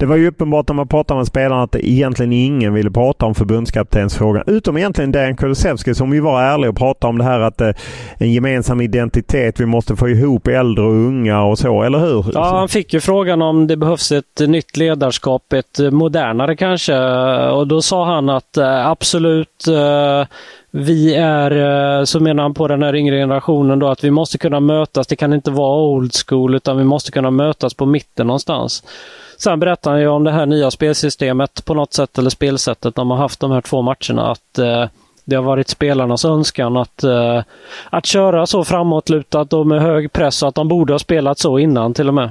Det 0.00 0.06
var 0.06 0.16
ju 0.16 0.28
uppenbart 0.28 0.68
när 0.68 0.74
man 0.74 0.88
pratade 0.88 1.18
med 1.18 1.26
spelarna 1.26 1.62
att 1.62 1.76
egentligen 1.76 2.32
ingen 2.32 2.74
ville 2.74 2.90
prata 2.90 3.26
om 3.26 3.34
förbundskaptensfrågan. 3.34 4.44
Utom 4.46 4.76
egentligen 4.76 5.12
Dejan 5.12 5.36
Kulusevski 5.36 5.94
som 5.94 6.12
ju 6.12 6.20
var 6.20 6.42
ärlig 6.42 6.70
och 6.70 6.76
pratade 6.76 7.08
om 7.08 7.18
det 7.18 7.24
här 7.24 7.40
att 7.40 7.60
eh, 7.60 7.70
en 8.18 8.32
gemensam 8.32 8.80
identitet, 8.80 9.60
vi 9.60 9.66
måste 9.66 9.96
få 9.96 10.08
ihop 10.08 10.46
äldre 10.46 10.84
och 10.84 10.92
unga 10.92 11.42
och 11.42 11.58
så, 11.58 11.82
eller 11.82 11.98
hur? 11.98 12.24
Ja, 12.34 12.58
han 12.58 12.68
fick 12.68 12.94
ju 12.94 13.00
frågan 13.00 13.42
om 13.42 13.66
det 13.66 13.76
behövs 13.76 14.12
ett 14.12 14.40
nytt 14.40 14.76
ledarskap, 14.76 15.52
ett 15.52 15.80
eh, 15.80 15.90
modernare 15.90 16.56
kanske. 16.56 16.98
Och 17.50 17.66
då 17.66 17.82
sa 17.82 18.04
han 18.04 18.28
att 18.28 18.56
eh, 18.56 18.86
absolut 18.86 19.66
eh, 19.68 20.26
vi 20.70 21.14
är, 21.14 21.50
eh, 21.98 22.04
så 22.04 22.20
menar 22.20 22.42
han 22.42 22.54
på 22.54 22.68
den 22.68 22.82
här 22.82 22.94
yngre 22.94 23.16
generationen 23.16 23.78
då, 23.78 23.88
att 23.88 24.04
vi 24.04 24.10
måste 24.10 24.38
kunna 24.38 24.60
mötas. 24.60 25.06
Det 25.06 25.16
kan 25.16 25.32
inte 25.32 25.50
vara 25.50 25.82
old 25.82 26.12
school 26.26 26.54
utan 26.54 26.78
vi 26.78 26.84
måste 26.84 27.12
kunna 27.12 27.30
mötas 27.30 27.74
på 27.74 27.86
mitten 27.86 28.26
någonstans. 28.26 28.82
Sen 29.42 29.60
berättar 29.60 29.90
han 29.90 30.00
ju 30.00 30.08
om 30.08 30.24
det 30.24 30.32
här 30.32 30.46
nya 30.46 30.70
spelsystemet 30.70 31.64
på 31.64 31.74
något 31.74 31.92
sätt, 31.92 32.18
eller 32.18 32.30
spelsättet, 32.30 32.94
de 32.94 33.10
har 33.10 33.18
haft 33.18 33.40
de 33.40 33.50
här 33.50 33.60
två 33.60 33.82
matcherna. 33.82 34.30
Att 34.30 34.58
eh, 34.58 34.84
det 35.24 35.36
har 35.36 35.42
varit 35.42 35.68
spelarnas 35.68 36.24
önskan 36.24 36.76
att, 36.76 37.04
eh, 37.04 37.42
att 37.90 38.06
köra 38.06 38.46
så 38.46 38.64
framåtlutat 38.64 39.52
och 39.52 39.66
med 39.66 39.82
hög 39.82 40.12
press 40.12 40.34
så 40.34 40.46
att 40.46 40.54
de 40.54 40.68
borde 40.68 40.92
ha 40.92 40.98
spelat 40.98 41.38
så 41.38 41.58
innan 41.58 41.94
till 41.94 42.08
och 42.08 42.14
med. 42.14 42.30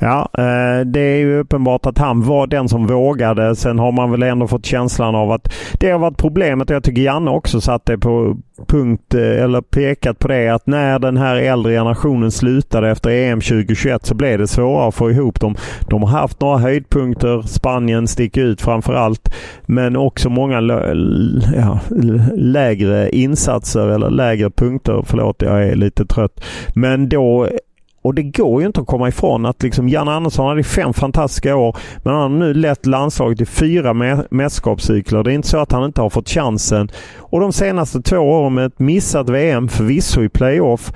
Ja, 0.00 0.28
eh, 0.38 0.86
det 0.86 1.00
är 1.00 1.16
ju 1.16 1.38
uppenbart 1.38 1.86
att 1.86 1.98
han 1.98 2.22
var 2.22 2.46
den 2.46 2.68
som 2.68 2.86
vågade. 2.86 3.56
Sen 3.56 3.78
har 3.78 3.92
man 3.92 4.10
väl 4.10 4.22
ändå 4.22 4.46
fått 4.46 4.66
känslan 4.66 5.14
av 5.14 5.32
att 5.32 5.52
det 5.80 5.90
har 5.90 5.98
varit 5.98 6.18
problemet. 6.18 6.70
Jag 6.70 6.84
tycker 6.84 7.02
Janne 7.02 7.30
också 7.30 7.60
satt 7.60 7.84
det 7.84 7.98
på 7.98 8.36
punkt 8.66 9.14
eh, 9.14 9.42
eller 9.42 9.60
pekat 9.60 10.18
på 10.18 10.28
det 10.28 10.48
att 10.48 10.66
när 10.66 10.98
den 10.98 11.16
här 11.16 11.36
äldre 11.36 11.72
generationen 11.72 12.30
slutade 12.30 12.90
efter 12.90 13.10
EM 13.10 13.40
2021 13.40 14.06
så 14.06 14.14
blev 14.14 14.38
det 14.38 14.46
svårare 14.46 14.88
att 14.88 14.94
få 14.94 15.10
ihop 15.10 15.40
dem. 15.40 15.56
De 15.88 16.02
har 16.02 16.20
haft 16.20 16.40
några 16.40 16.58
höjdpunkter. 16.58 17.42
Spanien 17.42 18.08
sticker 18.08 18.42
ut 18.42 18.60
framför 18.60 18.94
allt. 18.94 19.34
Men 19.66 19.96
också 19.96 20.28
många 20.28 20.60
ja, 21.56 21.80
lägre 22.34 23.10
insatser 23.10 23.88
eller 23.88 24.10
lägre 24.10 24.50
punkter. 24.50 25.02
Förlåt, 25.06 25.42
jag 25.42 25.68
är 25.68 25.74
lite 25.76 26.06
trött. 26.06 26.44
Men 26.74 27.08
då 27.08 27.48
och 28.02 28.14
det 28.14 28.22
går 28.22 28.60
ju 28.60 28.66
inte 28.66 28.80
att 28.80 28.86
komma 28.86 29.08
ifrån 29.08 29.46
att 29.46 29.62
liksom 29.62 29.88
Janne 29.88 30.10
Andersson 30.10 30.48
hade 30.48 30.62
fem 30.62 30.92
fantastiska 30.92 31.56
år 31.56 31.76
men 32.02 32.14
han 32.14 32.22
har 32.22 32.38
nu 32.38 32.54
lett 32.54 32.86
landslaget 32.86 33.40
i 33.40 33.46
fyra 33.46 33.94
mästerskapscykler. 34.30 35.22
Det 35.22 35.32
är 35.32 35.34
inte 35.34 35.48
så 35.48 35.58
att 35.58 35.72
han 35.72 35.84
inte 35.84 36.00
har 36.00 36.10
fått 36.10 36.28
chansen. 36.28 36.90
Och 37.18 37.40
de 37.40 37.52
senaste 37.52 38.02
två 38.02 38.16
åren 38.16 38.54
med 38.54 38.66
ett 38.66 38.78
missat 38.78 39.28
VM, 39.28 39.68
förvisso 39.68 40.22
i 40.22 40.28
playoff, 40.28 40.92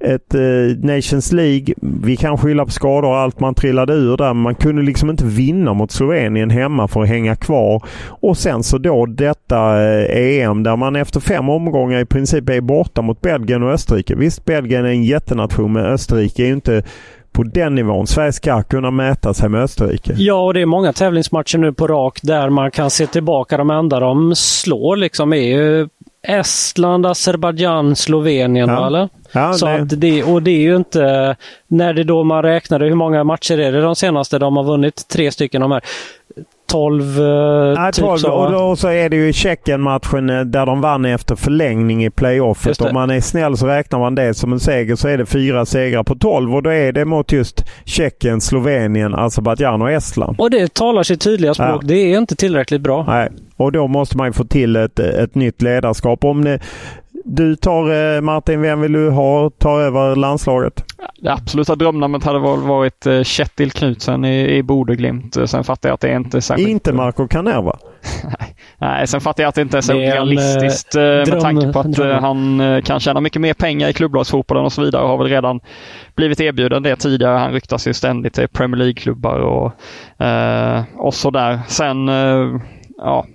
ett 0.00 0.34
eh, 0.34 0.40
Nations 0.78 1.32
League. 1.32 1.74
Vi 1.80 2.16
kan 2.16 2.38
skylla 2.38 2.64
på 2.64 2.70
skador 2.70 3.08
och 3.08 3.16
allt 3.16 3.40
man 3.40 3.54
trillade 3.54 3.94
ur 3.94 4.16
där. 4.16 4.34
Men 4.34 4.42
man 4.42 4.54
kunde 4.54 4.82
liksom 4.82 5.10
inte 5.10 5.24
vinna 5.24 5.74
mot 5.74 5.90
Slovenien 5.90 6.50
hemma 6.50 6.88
för 6.88 7.02
att 7.02 7.08
hänga 7.08 7.36
kvar. 7.36 7.82
Och 8.08 8.38
sen 8.38 8.62
så 8.62 8.78
då 8.78 9.06
detta 9.06 9.82
eh, 9.84 10.42
EM 10.42 10.62
där 10.62 10.76
man 10.76 10.96
efter 10.96 11.20
fem 11.20 11.48
omgångar 11.48 12.00
i 12.00 12.04
princip 12.04 12.48
är 12.48 12.60
borta 12.60 13.02
mot 13.02 13.20
Belgien 13.20 13.62
och 13.62 13.70
Österrike. 13.70 14.14
Visst, 14.14 14.44
Belgien 14.44 14.84
är 14.84 14.88
en 14.88 15.04
jättenation 15.04 15.72
med 15.72 15.86
Österrike 15.86 16.45
är 16.46 16.48
ju 16.48 16.54
inte 16.54 16.82
på 17.32 17.42
den 17.42 17.74
nivån. 17.74 18.06
Sverige 18.06 18.32
ska 18.32 18.62
kunna 18.62 18.90
mäta 18.90 19.34
sig 19.34 19.48
med 19.48 19.62
Österrike. 19.62 20.12
Ja, 20.16 20.44
och 20.44 20.54
det 20.54 20.60
är 20.60 20.66
många 20.66 20.92
tävlingsmatcher 20.92 21.58
nu 21.58 21.72
på 21.72 21.86
rak 21.86 22.18
där 22.22 22.50
man 22.50 22.70
kan 22.70 22.90
se 22.90 23.06
tillbaka. 23.06 23.56
De 23.56 23.70
enda 23.70 24.00
de 24.00 24.34
slår 24.34 24.96
liksom 24.96 25.32
är 25.32 25.56
ju 25.56 25.88
Estland, 26.28 27.06
Azerbajdzjan, 27.06 27.96
Slovenien. 27.96 28.68
Ja. 28.68 28.86
Eller? 28.86 29.08
Ja, 29.32 29.52
så 29.52 29.66
det... 29.66 29.84
det... 29.84 30.24
och 30.24 30.42
det 30.42 30.50
är 30.50 30.62
ju 30.62 30.76
inte... 30.76 31.36
När 31.68 31.92
det 31.94 32.04
då 32.04 32.24
man 32.24 32.42
räknade, 32.42 32.84
hur 32.84 32.94
många 32.94 33.24
matcher 33.24 33.58
är 33.58 33.72
det 33.72 33.80
de 33.80 33.96
senaste? 33.96 34.38
De 34.38 34.56
har 34.56 34.64
vunnit 34.64 35.08
tre 35.08 35.30
stycken 35.30 35.60
de 35.60 35.72
här. 35.72 35.82
12. 36.66 37.20
Eh, 37.20 37.80
Nej, 37.80 37.92
typ 37.92 38.04
12 38.04 38.18
så. 38.18 38.32
Och 38.32 38.52
då 38.52 38.76
så 38.76 38.88
är 38.88 39.08
det 39.08 39.16
ju 39.16 39.32
Tjeckien-matchen 39.32 40.30
eh, 40.30 40.40
där 40.40 40.66
de 40.66 40.80
vann 40.80 41.04
efter 41.04 41.36
förlängning 41.36 42.04
i 42.04 42.10
playoffet. 42.10 42.80
Om 42.80 42.94
man 42.94 43.10
är 43.10 43.20
snäll 43.20 43.56
så 43.56 43.66
räknar 43.66 43.98
man 43.98 44.14
det 44.14 44.34
som 44.34 44.52
en 44.52 44.60
seger 44.60 44.96
så 44.96 45.08
är 45.08 45.18
det 45.18 45.26
fyra 45.26 45.66
segrar 45.66 46.02
på 46.02 46.14
12 46.14 46.54
och 46.54 46.62
då 46.62 46.70
är 46.70 46.92
det 46.92 47.04
mot 47.04 47.32
just 47.32 47.64
Tjeckien, 47.84 48.40
Slovenien, 48.40 49.14
Azerbajdzjan 49.14 49.82
och 49.82 49.90
Estland. 49.90 50.40
Och 50.40 50.50
det 50.50 50.74
talar 50.74 51.02
sitt 51.02 51.20
tydliga 51.20 51.54
språk. 51.54 51.82
Ja. 51.82 51.86
Det 51.88 51.94
är 51.94 52.18
inte 52.18 52.36
tillräckligt 52.36 52.80
bra. 52.80 53.04
Nej, 53.08 53.28
och 53.56 53.72
då 53.72 53.86
måste 53.86 54.16
man 54.16 54.32
få 54.32 54.44
till 54.44 54.76
ett, 54.76 54.98
ett 54.98 55.34
nytt 55.34 55.62
ledarskap. 55.62 56.24
Om 56.24 56.44
det, 56.44 56.60
du 57.26 57.56
tar 57.56 58.14
eh, 58.16 58.20
Martin, 58.20 58.60
vem 58.60 58.80
vill 58.80 58.92
du 58.92 59.10
ha 59.10 59.50
ta 59.58 59.80
över 59.80 60.16
landslaget? 60.16 60.84
Det 61.20 61.32
absoluta 61.32 61.74
drömnamnet 61.74 62.24
hade 62.24 62.38
väl 62.38 62.60
varit 62.60 63.06
eh, 63.06 63.22
Kjetil 63.22 63.70
Knutsen 63.70 64.24
i, 64.24 64.56
i 64.56 64.62
Bodeglimt. 64.62 65.36
Sen 65.46 65.64
fattar 65.64 65.88
jag 65.88 65.94
att 65.94 66.00
det 66.00 66.08
är 66.08 66.16
inte 66.16 66.40
särskilt... 66.40 66.68
Inte 66.68 66.92
Marco 66.92 67.28
Canerva? 67.28 67.78
Nej, 68.78 69.06
sen 69.06 69.20
fattar 69.20 69.42
jag 69.42 69.48
att 69.48 69.54
det 69.54 69.62
inte 69.62 69.76
är 69.76 69.80
så 69.80 69.92
är 69.92 69.96
realistiskt 69.96 70.96
eh, 70.96 71.02
med 71.02 71.40
tanke 71.40 71.72
på 71.72 71.78
att 71.80 71.92
dröm. 71.92 72.24
han 72.24 72.82
kan 72.82 73.00
tjäna 73.00 73.20
mycket 73.20 73.42
mer 73.42 73.54
pengar 73.54 73.88
i 73.88 73.92
klubblagsfotbollen 73.92 74.64
och 74.64 74.72
så 74.72 74.82
vidare 74.82 75.02
och 75.02 75.08
har 75.08 75.18
väl 75.18 75.28
redan 75.28 75.60
blivit 76.16 76.40
erbjuden 76.40 76.82
det 76.82 76.96
tidigare. 76.96 77.38
Han 77.38 77.52
ryktas 77.52 77.86
ju 77.86 77.94
ständigt 77.94 78.34
till 78.34 78.48
Premier 78.48 78.78
League-klubbar 78.78 79.38
och, 79.38 79.72
eh, 80.26 80.82
och 80.96 81.14
sådär. 81.14 81.60
Sen, 81.68 82.08
eh, 82.08 82.60
ja, 82.98 83.26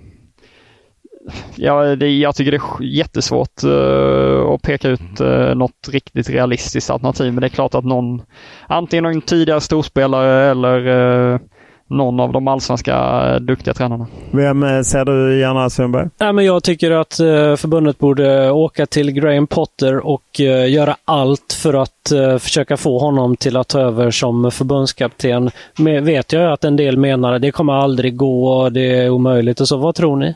ja, 1.56 1.96
det, 1.96 2.18
jag 2.18 2.34
tycker 2.34 2.50
det 2.50 2.56
är 2.56 2.84
jättesvårt 2.84 3.64
uh, 3.64 4.48
att 4.48 4.62
peka 4.62 4.88
ut 4.88 5.20
uh, 5.20 5.54
något 5.54 5.88
riktigt 5.88 6.30
realistiskt 6.30 6.90
alternativ. 6.90 7.32
Men 7.32 7.40
det 7.40 7.46
är 7.46 7.48
klart 7.48 7.74
att 7.74 7.84
någon, 7.84 8.22
antingen 8.66 9.04
någon 9.04 9.20
tidigare 9.20 9.60
storspelare 9.60 10.50
eller 10.50 10.86
uh, 10.86 11.40
någon 11.92 12.20
av 12.20 12.32
de 12.32 12.48
allsvenska 12.48 13.38
duktiga 13.38 13.74
tränarna. 13.74 14.06
Vem 14.30 14.62
eh, 14.62 14.80
ser 14.82 15.04
du 15.04 15.38
gärna 15.38 15.70
Sundberg? 15.70 16.08
Ja, 16.18 16.32
men 16.32 16.44
jag 16.44 16.62
tycker 16.62 16.90
att 16.90 17.20
eh, 17.20 17.56
förbundet 17.56 17.98
borde 17.98 18.50
åka 18.50 18.86
till 18.86 19.10
Graham 19.10 19.46
Potter 19.46 20.06
och 20.06 20.40
eh, 20.40 20.70
göra 20.70 20.96
allt 21.04 21.58
för 21.62 21.74
att 21.74 21.92
försöka 22.38 22.76
få 22.76 22.98
honom 22.98 23.36
till 23.36 23.56
att 23.56 23.68
ta 23.68 23.80
över 23.80 24.10
som 24.10 24.50
förbundskapten. 24.50 25.50
Men 25.78 26.04
vet 26.04 26.32
jag 26.32 26.52
att 26.52 26.64
en 26.64 26.76
del 26.76 26.96
menar 26.96 27.32
att 27.32 27.42
det 27.42 27.50
kommer 27.50 27.72
aldrig 27.72 28.16
gå, 28.16 28.68
det 28.68 28.98
är 28.98 29.10
omöjligt 29.10 29.60
och 29.60 29.68
så. 29.68 29.76
Vad 29.76 29.94
tror 29.94 30.16
ni? 30.16 30.34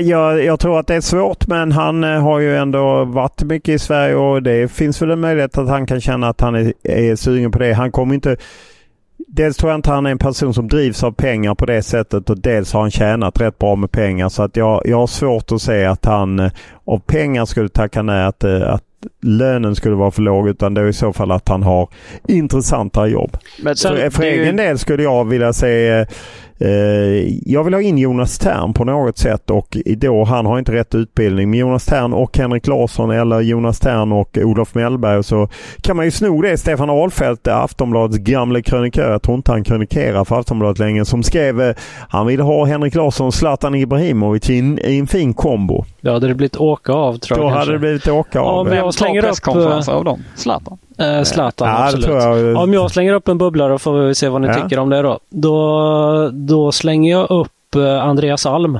Jag, 0.00 0.44
jag 0.44 0.60
tror 0.60 0.78
att 0.78 0.86
det 0.86 0.94
är 0.94 1.00
svårt 1.00 1.46
men 1.46 1.72
han 1.72 2.02
har 2.02 2.38
ju 2.38 2.56
ändå 2.56 3.04
varit 3.04 3.42
mycket 3.42 3.74
i 3.74 3.78
Sverige 3.78 4.14
och 4.14 4.42
det 4.42 4.72
finns 4.72 5.02
väl 5.02 5.10
en 5.10 5.20
möjlighet 5.20 5.58
att 5.58 5.68
han 5.68 5.86
kan 5.86 6.00
känna 6.00 6.28
att 6.28 6.40
han 6.40 6.54
är, 6.54 6.72
är 6.82 7.16
sugen 7.16 7.50
på 7.50 7.58
det. 7.58 7.72
Han 7.72 7.92
kommer 7.92 8.14
inte 8.14 8.36
Dels 9.36 9.56
tror 9.56 9.70
jag 9.70 9.78
inte 9.78 9.90
han 9.90 10.06
är 10.06 10.10
en 10.10 10.18
person 10.18 10.54
som 10.54 10.68
drivs 10.68 11.04
av 11.04 11.12
pengar 11.12 11.54
på 11.54 11.66
det 11.66 11.82
sättet 11.82 12.30
och 12.30 12.38
dels 12.38 12.72
har 12.72 12.80
han 12.80 12.90
tjänat 12.90 13.40
rätt 13.40 13.58
bra 13.58 13.76
med 13.76 13.90
pengar. 13.90 14.28
Så 14.28 14.42
att 14.42 14.56
jag, 14.56 14.82
jag 14.84 14.96
har 14.96 15.06
svårt 15.06 15.52
att 15.52 15.62
se 15.62 15.84
att 15.84 16.04
han 16.04 16.38
eh, 16.38 16.52
av 16.84 16.98
pengar 16.98 17.44
skulle 17.44 17.68
tacka 17.68 18.02
nej 18.02 18.24
att, 18.24 18.44
eh, 18.44 18.72
att 18.74 18.82
lönen 19.22 19.74
skulle 19.74 19.94
vara 19.94 20.10
för 20.10 20.22
låg 20.22 20.48
utan 20.48 20.74
det 20.74 20.80
är 20.80 20.86
i 20.86 20.92
så 20.92 21.12
fall 21.12 21.30
att 21.30 21.48
han 21.48 21.62
har 21.62 21.88
intressantare 22.28 23.08
jobb. 23.08 23.36
Men 23.62 23.76
så, 23.76 24.10
för 24.10 24.22
egen 24.22 24.56
del 24.56 24.78
skulle 24.78 25.02
jag 25.02 25.24
vilja 25.24 25.52
se 25.52 25.88
Eh, 25.88 26.06
jag 27.44 27.64
vill 27.64 27.74
ha 27.74 27.80
in 27.80 27.98
Jonas 27.98 28.38
Tern 28.38 28.72
på 28.72 28.84
något 28.84 29.18
sätt 29.18 29.50
och 29.50 29.76
då 29.96 30.24
han 30.24 30.46
har 30.46 30.58
inte 30.58 30.72
rätt 30.72 30.94
utbildning. 30.94 31.50
Men 31.50 31.58
Jonas 31.58 31.84
Tern 31.84 32.12
och 32.12 32.38
Henrik 32.38 32.66
Larsson 32.66 33.10
eller 33.10 33.40
Jonas 33.40 33.80
Tern 33.80 34.12
och 34.12 34.38
Olof 34.38 34.74
Mellberg 34.74 35.24
så 35.24 35.48
kan 35.80 35.96
man 35.96 36.04
ju 36.04 36.10
sno 36.10 36.42
det. 36.42 36.58
Stefan 36.58 36.90
Ahlfeldt, 36.90 37.48
Aftonbladets 37.48 38.18
gamle 38.18 38.62
krönikör, 38.62 39.12
jag 39.12 39.22
tror 39.22 39.36
inte 39.36 39.52
han 39.52 39.64
krönikerar 39.64 40.24
för 40.24 40.40
Aftonbladet 40.40 40.78
längre, 40.78 41.04
som 41.04 41.22
skrev 41.22 41.60
eh, 41.60 41.74
han 42.08 42.26
ville 42.26 42.42
ha 42.42 42.64
Henrik 42.64 42.94
Larsson 42.94 43.26
och 43.26 43.34
Zlatan 43.34 43.74
Ibrahimovic 43.74 44.50
i 44.50 44.58
en, 44.58 44.78
i 44.78 44.98
en 44.98 45.06
fin 45.06 45.34
kombo. 45.34 45.84
Ja, 46.00 46.12
hade 46.12 46.28
det 46.28 46.34
blivit 46.34 46.56
åka 46.56 46.92
av 46.92 47.18
tror 47.18 47.38
jag. 47.38 47.46
Då 47.46 47.50
kanske. 47.50 47.58
hade 47.58 47.72
det 47.72 47.78
blivit 47.78 48.08
åka 48.08 48.40
av. 48.40 48.68
Ja, 48.68 48.74
jag 48.74 48.94
slänger 48.94 49.24
upp... 49.24 49.88
av 49.88 50.04
dem? 50.04 50.22
Zlatan? 50.34 50.78
Eh, 50.98 51.22
Zlatan, 51.22 51.68
ja, 51.68 51.84
absolut. 51.84 52.08
Jag... 52.08 52.56
Om 52.56 52.72
jag 52.72 52.90
slänger 52.90 53.12
upp 53.12 53.28
en 53.28 53.38
bubblare 53.38 53.78
får 53.78 53.92
vi 53.92 54.14
se 54.14 54.28
vad 54.28 54.40
ni 54.40 54.46
ja. 54.46 54.54
tycker 54.54 54.78
om 54.78 54.90
det 54.90 55.02
då. 55.02 55.18
Då, 55.28 56.30
då 56.32 56.72
slänger 56.72 57.10
jag 57.10 57.30
upp 57.30 57.74
eh, 57.76 58.02
Andreas 58.02 58.46
Alm. 58.46 58.78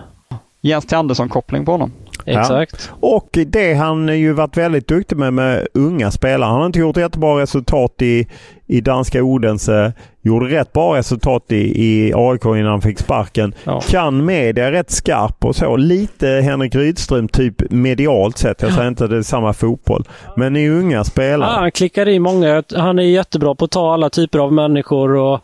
Jens 0.61 0.87
T. 0.87 0.97
Andersson-koppling 0.97 1.65
på 1.65 1.73
honom. 1.73 1.93
Exakt. 2.25 2.91
Ja. 2.91 3.09
Och 3.17 3.29
det 3.47 3.75
han 3.75 4.19
ju 4.19 4.33
varit 4.33 4.57
väldigt 4.57 4.89
duktig 4.89 5.17
med 5.17 5.33
med 5.33 5.67
unga 5.75 6.11
spelare. 6.11 6.49
Han 6.49 6.59
har 6.59 6.67
inte 6.67 6.79
gjort 6.79 6.97
jättebra 6.97 7.41
resultat 7.41 8.03
i, 8.03 8.27
i 8.67 8.81
danska 8.81 9.23
Odense. 9.23 9.93
Gjorde 10.27 10.47
rätt 10.47 10.73
bra 10.73 10.97
resultat 10.97 11.53
i, 11.53 11.85
i 11.85 12.13
AIK 12.15 12.45
innan 12.45 12.67
han 12.67 12.81
fick 12.83 12.99
sparken. 12.99 13.55
Ja. 13.65 13.81
Kan 13.81 14.25
media 14.25 14.73
rätt 14.73 14.91
skarp 14.91 15.45
och 15.45 15.57
så. 15.57 15.77
Lite 15.77 16.27
Henrik 16.27 16.75
Rydström 16.75 17.29
typ 17.29 17.71
medialt 17.71 18.39
sett. 18.39 18.63
Jag 18.63 18.73
säger 18.73 18.89
inte 18.89 19.05
att 19.05 19.11
det 19.11 19.17
är 19.17 19.23
samma 19.23 19.53
fotboll. 19.53 20.05
Men 20.37 20.57
i 20.57 20.69
unga 20.69 21.05
spelare. 21.05 21.51
Ja, 21.51 21.61
han 21.61 21.71
klickar 21.71 22.09
i 22.09 22.19
många. 22.19 22.63
Han 22.75 22.99
är 22.99 23.03
jättebra 23.03 23.55
på 23.55 23.65
att 23.65 23.71
ta 23.71 23.95
alla 23.95 24.11
typer 24.11 24.39
av 24.39 24.53
människor. 24.53 25.17
Och 25.17 25.41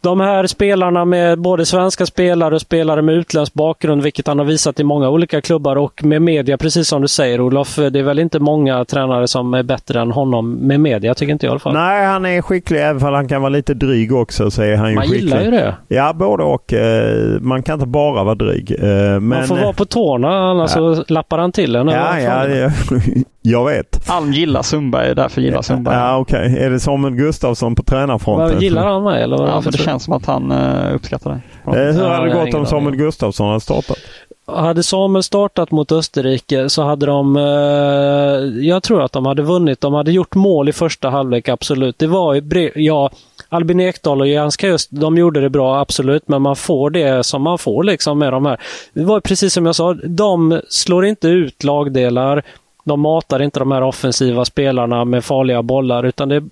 de 0.00 0.20
här 0.20 0.46
spelarna 0.46 1.04
med 1.04 1.40
både 1.40 1.66
svenska 1.66 2.06
spelare 2.06 2.54
och 2.54 2.60
spelare 2.60 3.02
med 3.02 3.14
utländsk 3.14 3.54
bakgrund, 3.54 4.02
vilket 4.02 4.26
han 4.26 4.38
har 4.38 4.46
visat 4.46 4.80
i 4.80 4.84
många 4.84 5.08
olika 5.08 5.40
klubbar 5.40 5.76
och 5.76 6.04
med 6.04 6.22
media, 6.22 6.58
precis 6.58 6.88
som 6.88 7.02
du 7.02 7.08
säger 7.08 7.40
Olof. 7.40 7.76
Det 7.76 7.98
är 7.98 8.02
väl 8.02 8.18
inte 8.18 8.38
många 8.38 8.84
tränare 8.84 9.28
som 9.28 9.54
är 9.54 9.62
bättre 9.62 10.00
än 10.00 10.10
honom 10.10 10.54
med 10.54 10.80
media, 10.80 11.14
tycker 11.14 11.32
inte 11.32 11.46
jag 11.46 11.50
i 11.50 11.52
alla 11.52 11.60
fall. 11.60 11.74
Nej, 11.74 12.06
han 12.06 12.26
är 12.26 12.42
skicklig 12.60 12.82
även 12.82 13.02
om 13.08 13.14
han 13.14 13.28
kan 13.28 13.42
vara 13.42 13.48
lite 13.50 13.74
dryg 13.74 14.12
också. 14.12 14.50
Så 14.50 14.62
är 14.62 14.76
han 14.76 14.88
ju 14.88 14.94
Man 14.94 15.04
skicklig. 15.04 15.20
gillar 15.22 15.42
ju 15.42 15.50
det. 15.50 15.74
Ja, 15.88 16.12
både 16.12 16.44
och. 16.44 16.72
Eh, 16.72 17.40
Man 17.40 17.62
kan 17.62 17.74
inte 17.74 17.86
bara 17.86 18.24
vara 18.24 18.34
dryg. 18.34 18.76
Eh, 18.78 18.86
Men, 18.88 19.24
Man 19.24 19.44
får 19.44 19.56
vara 19.56 19.72
på 19.72 19.84
tårna, 19.84 20.50
annars 20.50 20.70
så 20.70 21.04
lappar 21.08 21.38
han 21.38 21.52
till 21.52 21.76
en. 21.76 21.88
Ja, 21.88 22.20
ja, 22.20 22.48
ja, 22.48 22.70
jag 23.42 23.64
vet. 23.66 24.10
Alm 24.10 24.32
gillar 24.32 24.62
Sundberg, 24.62 25.14
därför 25.14 25.40
gillar 25.40 25.62
Sundberg. 25.62 25.94
Ja, 25.96 26.16
okej. 26.18 26.58
Är 26.58 26.70
det 26.70 26.80
Samuel 26.80 27.14
Gustafsson 27.14 27.74
på 27.74 27.82
tränarfronten? 27.82 28.54
Vad 28.54 28.62
Gillar 28.62 28.86
han 28.86 29.04
mig 29.04 29.22
eller? 29.22 29.46
Ja, 29.46 29.62
för 29.62 29.72
det 29.72 29.78
känns 29.78 30.04
som 30.04 30.14
att 30.14 30.26
han 30.26 30.52
uh, 30.52 30.94
uppskattar 30.94 31.30
dig. 31.30 31.40
Eh, 31.66 31.72
hur 31.94 32.02
Ja, 32.02 32.14
hade 32.14 32.28
det 32.28 32.44
gått 32.44 32.54
om 32.54 32.66
Samuel 32.66 32.86
aning. 32.86 32.98
Gustafsson 33.00 33.48
hade 33.48 33.60
startat? 33.60 33.96
Hade 34.54 34.82
Samuel 34.82 35.22
startat 35.22 35.70
mot 35.70 35.92
Österrike 35.92 36.68
så 36.68 36.82
hade 36.82 37.06
de... 37.06 37.36
Eh, 37.36 38.66
jag 38.66 38.82
tror 38.82 39.02
att 39.02 39.12
de 39.12 39.26
hade 39.26 39.42
vunnit. 39.42 39.80
De 39.80 39.94
hade 39.94 40.12
gjort 40.12 40.34
mål 40.34 40.68
i 40.68 40.72
första 40.72 41.10
halvlek, 41.10 41.48
absolut. 41.48 41.98
Det 41.98 42.06
var 42.06 42.34
ju... 42.34 42.72
Ja, 42.74 43.10
Albin 43.48 43.80
Ekdal 43.80 44.20
och 44.20 44.28
Jens 44.28 44.62
just 44.62 44.90
de 44.92 45.18
gjorde 45.18 45.40
det 45.40 45.50
bra, 45.50 45.80
absolut. 45.80 46.28
Men 46.28 46.42
man 46.42 46.56
får 46.56 46.90
det 46.90 47.26
som 47.26 47.42
man 47.42 47.58
får 47.58 47.84
liksom 47.84 48.18
med 48.18 48.32
de 48.32 48.46
här. 48.46 48.60
Det 48.92 49.04
var 49.04 49.20
precis 49.20 49.52
som 49.52 49.66
jag 49.66 49.74
sa, 49.74 49.94
de 49.94 50.60
slår 50.68 51.04
inte 51.04 51.28
ut 51.28 51.64
lagdelar. 51.64 52.42
De 52.84 53.00
matar 53.00 53.42
inte 53.42 53.58
de 53.58 53.72
här 53.72 53.82
offensiva 53.82 54.44
spelarna 54.44 55.04
med 55.04 55.24
farliga 55.24 55.62
bollar, 55.62 56.06
utan 56.06 56.28
det 56.28 56.42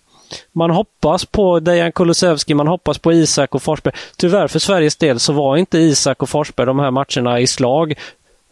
man 0.52 0.70
hoppas 0.70 1.24
på 1.24 1.60
Dejan 1.60 1.92
Kulusevski, 1.92 2.54
man 2.54 2.68
hoppas 2.68 2.98
på 2.98 3.12
Isak 3.12 3.54
och 3.54 3.62
Forsberg. 3.62 3.94
Tyvärr 4.16 4.48
för 4.48 4.58
Sveriges 4.58 4.96
del 4.96 5.20
så 5.20 5.32
var 5.32 5.56
inte 5.56 5.78
Isak 5.78 6.22
och 6.22 6.28
Forsberg 6.28 6.66
de 6.66 6.78
här 6.78 6.90
matcherna 6.90 7.40
i 7.40 7.46
slag. 7.46 7.94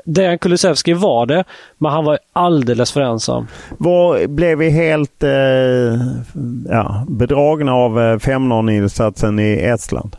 Dejan 0.04 0.38
Kulusevski 0.38 0.92
var 0.92 1.26
det, 1.26 1.44
men 1.78 1.92
han 1.92 2.04
var 2.04 2.18
alldeles 2.32 2.92
för 2.92 3.00
ensam. 3.00 3.46
Var, 3.78 4.26
blev 4.26 4.58
vi 4.58 4.70
helt 4.70 5.22
eh, 5.22 5.30
ja, 6.68 7.04
bedragna 7.08 7.74
av 7.74 8.00
eh, 8.00 8.16
5-0-insatsen 8.16 9.40
i 9.40 9.60
Estland? 9.60 10.16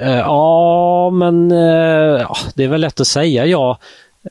Eh, 0.00 0.18
ja, 0.18 1.10
men 1.10 1.52
eh, 1.52 2.20
ja, 2.20 2.36
det 2.54 2.64
är 2.64 2.68
väl 2.68 2.80
lätt 2.80 3.00
att 3.00 3.06
säga 3.06 3.46
ja. 3.46 3.78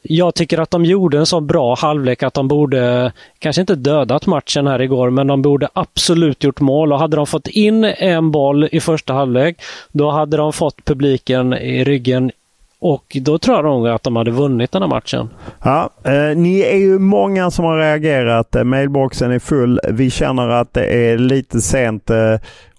Jag 0.01 0.36
tycker 0.36 0.60
att 0.60 0.72
de 0.72 0.86
gjorde 0.86 1.17
en 1.17 1.25
så 1.25 1.39
bra 1.39 1.75
halvlek 1.75 2.24
att 2.24 2.34
de 2.34 2.48
borde, 2.48 3.12
kanske 3.39 3.62
inte 3.62 3.75
dödat 3.75 4.25
matchen 4.25 4.67
här 4.67 4.82
igår, 4.82 5.10
men 5.10 5.27
de 5.27 5.41
borde 5.41 5.67
absolut 5.74 6.44
gjort 6.44 6.60
mål. 6.60 6.94
Och 6.94 7.00
hade 7.00 7.17
de 7.17 7.27
fått 7.27 7.48
in 7.48 7.84
en 7.84 8.32
boll 8.32 8.70
i 8.72 8.79
första 8.79 9.13
halvlek, 9.13 9.62
då 9.91 10.12
hade 10.12 10.38
de 10.38 10.53
fått 10.53 10.86
publiken 10.86 11.53
i 11.53 11.84
ryggen 11.84 12.32
och 12.79 13.17
då 13.22 13.38
tror 13.38 13.56
jag 13.56 13.65
nog 13.65 13.88
att 13.88 14.03
de 14.03 14.15
hade 14.15 14.32
vunnit 14.32 14.72
den 14.72 14.82
här 14.82 14.89
matchen. 14.89 15.29
Ja, 15.63 15.89
eh, 16.03 16.38
ni 16.38 16.60
är 16.60 16.77
ju 16.77 17.00
många 17.00 17.51
som 17.51 17.65
har 17.65 17.77
reagerat. 17.77 18.56
Eh, 18.56 18.63
mailboxen 18.63 19.32
är 19.32 19.39
full. 19.39 19.79
Vi 19.89 20.10
känner 20.10 20.50
att 20.50 20.74
det 20.74 20.86
är 20.86 21.17
lite 21.17 21.62
sent 21.62 22.10
eh, 22.10 22.36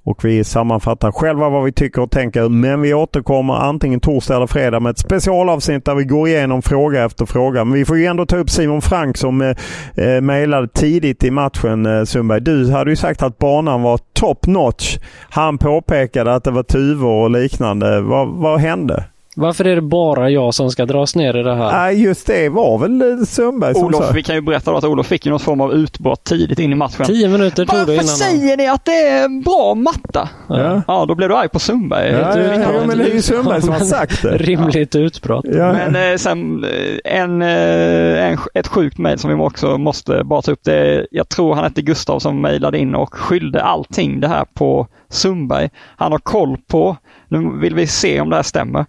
och 0.09 0.25
vi 0.25 0.45
sammanfattar 0.45 1.12
själva 1.12 1.49
vad 1.49 1.65
vi 1.65 1.73
tycker 1.73 2.03
och 2.03 2.11
tänker. 2.11 2.49
Men 2.49 2.81
vi 2.81 2.95
återkommer 2.95 3.55
antingen 3.55 4.00
torsdag 4.00 4.37
eller 4.37 4.47
fredag 4.47 4.81
med 4.81 4.91
ett 4.91 4.99
specialavsnitt 4.99 5.85
där 5.85 5.95
vi 5.95 6.05
går 6.05 6.29
igenom 6.29 6.62
fråga 6.62 7.05
efter 7.05 7.27
fråga. 7.27 7.65
Men 7.65 7.75
vi 7.75 7.85
får 7.85 7.99
ju 7.99 8.05
ändå 8.05 8.27
ta 8.27 8.37
upp 8.37 8.50
Simon 8.50 8.83
Frank 8.83 9.17
som 9.17 9.41
eh, 9.41 9.57
eh 9.97 10.21
mejlade 10.21 10.69
tidigt 10.69 11.25
i 11.25 11.31
matchen 11.31 11.87
eh, 11.87 12.05
Sundberg. 12.05 12.41
Du 12.41 12.73
hade 12.73 12.91
ju 12.91 12.97
sagt 12.97 13.23
att 13.23 13.38
banan 13.38 13.83
var 13.83 13.99
top 14.12 14.47
notch. 14.47 14.99
Han 15.31 15.59
påpekade 15.59 16.35
att 16.35 16.45
det 16.45 16.50
var 16.50 16.62
tuvor 16.62 17.23
och 17.25 17.31
liknande. 17.31 18.00
Vad, 18.00 18.29
vad 18.29 18.61
hände? 18.61 19.05
Varför 19.40 19.64
är 19.66 19.75
det 19.75 19.83
bara 19.83 20.30
jag 20.30 20.54
som 20.54 20.71
ska 20.71 20.87
dras 20.87 21.16
ner 21.16 21.37
i 21.37 21.42
det 21.42 21.54
här? 21.54 21.73
Nej, 21.73 22.02
just 22.02 22.26
det 22.26 22.49
var 22.49 22.78
väl 22.78 23.26
Sundberg 23.26 23.75
som 23.75 23.84
Olof, 23.84 24.06
sa. 24.06 24.13
vi 24.13 24.23
kan 24.23 24.34
ju 24.34 24.41
berätta 24.41 24.71
då 24.71 24.76
att 24.76 24.84
Olof 24.84 25.06
fick 25.06 25.26
ju 25.26 25.30
någon 25.30 25.41
form 25.41 25.60
av 25.60 25.73
utbrott 25.73 26.25
tidigt 26.25 26.58
in 26.58 26.73
i 26.73 26.75
matchen. 26.75 27.06
Tio 27.06 27.28
minuter 27.28 27.65
tog 27.67 27.78
det 27.78 27.78
Varför 27.78 27.93
innan. 27.93 28.04
säger 28.06 28.56
ni 28.56 28.69
att 28.69 28.84
det 28.84 28.93
är 29.08 29.25
en 29.25 29.41
bra 29.43 29.75
matta? 29.75 30.28
Ja. 30.49 30.82
Ja, 30.86 31.04
då 31.08 31.15
blev 31.15 31.28
du 31.28 31.36
arg 31.36 31.49
på 31.49 31.58
Sundberg. 31.58 32.10
Ja, 32.13 32.34
Du 32.34 32.41
ja, 32.43 32.54
ja, 32.54 32.80
ett 32.80 32.86
men 32.86 32.99
det 32.99 33.04
är 33.04 33.15
ju. 33.15 33.23
Sundberg 33.23 33.60
som 33.60 33.71
har 33.71 33.80
sagt 33.80 34.23
det. 34.23 34.36
Rimligt 34.36 34.95
utbrott. 34.97 35.45
Ja. 35.49 35.73
Men 35.73 36.13
eh, 36.13 36.17
sen 36.17 36.65
eh, 36.65 37.21
en, 37.23 37.43
eh, 37.43 38.25
en, 38.30 38.39
ett 38.54 38.67
sjukt 38.69 38.99
mejl 38.99 39.19
som 39.19 39.30
vi 39.30 39.36
också 39.36 39.78
måste 39.78 40.25
bara 40.25 40.43
ta 40.43 40.52
upp. 40.52 40.65
Det 40.65 41.06
jag 41.10 41.28
tror 41.28 41.54
han 41.54 41.65
hette 41.65 41.82
Gustav 41.82 42.19
som 42.19 42.41
mejlade 42.41 42.78
in 42.78 42.95
och 42.95 43.15
skyllde 43.15 43.63
allting 43.63 44.21
det 44.21 44.28
här 44.28 44.45
på 44.54 44.86
Sundberg. 45.10 45.71
Han 45.97 46.13
har 46.13 46.19
koll 46.19 46.56
på, 46.71 46.97
nu 47.28 47.58
vill 47.60 47.75
vi 47.75 47.86
se 47.86 48.21
om 48.21 48.30
det 48.30 48.36
här 48.36 48.43
stämmer. 48.43 48.86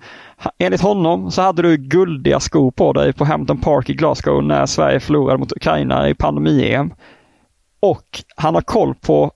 Enligt 0.58 0.82
honom 0.82 1.32
så 1.32 1.42
hade 1.42 1.62
du 1.62 1.78
guldiga 1.78 2.40
skor 2.40 2.72
på 2.72 2.94
dig 2.94 3.14
på 3.14 3.26
Hampton 3.26 3.58
Park 3.62 3.90
i 3.90 3.94
Glasgow 3.94 4.44
när 4.44 4.66
Sverige 4.66 5.00
förlorade 5.00 5.38
mot 5.38 5.52
Ukraina 5.52 6.10
i 6.10 6.14
pandemi-EM. 6.14 6.94
Och 7.80 8.24
han 8.36 8.56
har 8.56 8.62
koll 8.62 8.96
på 8.96 9.32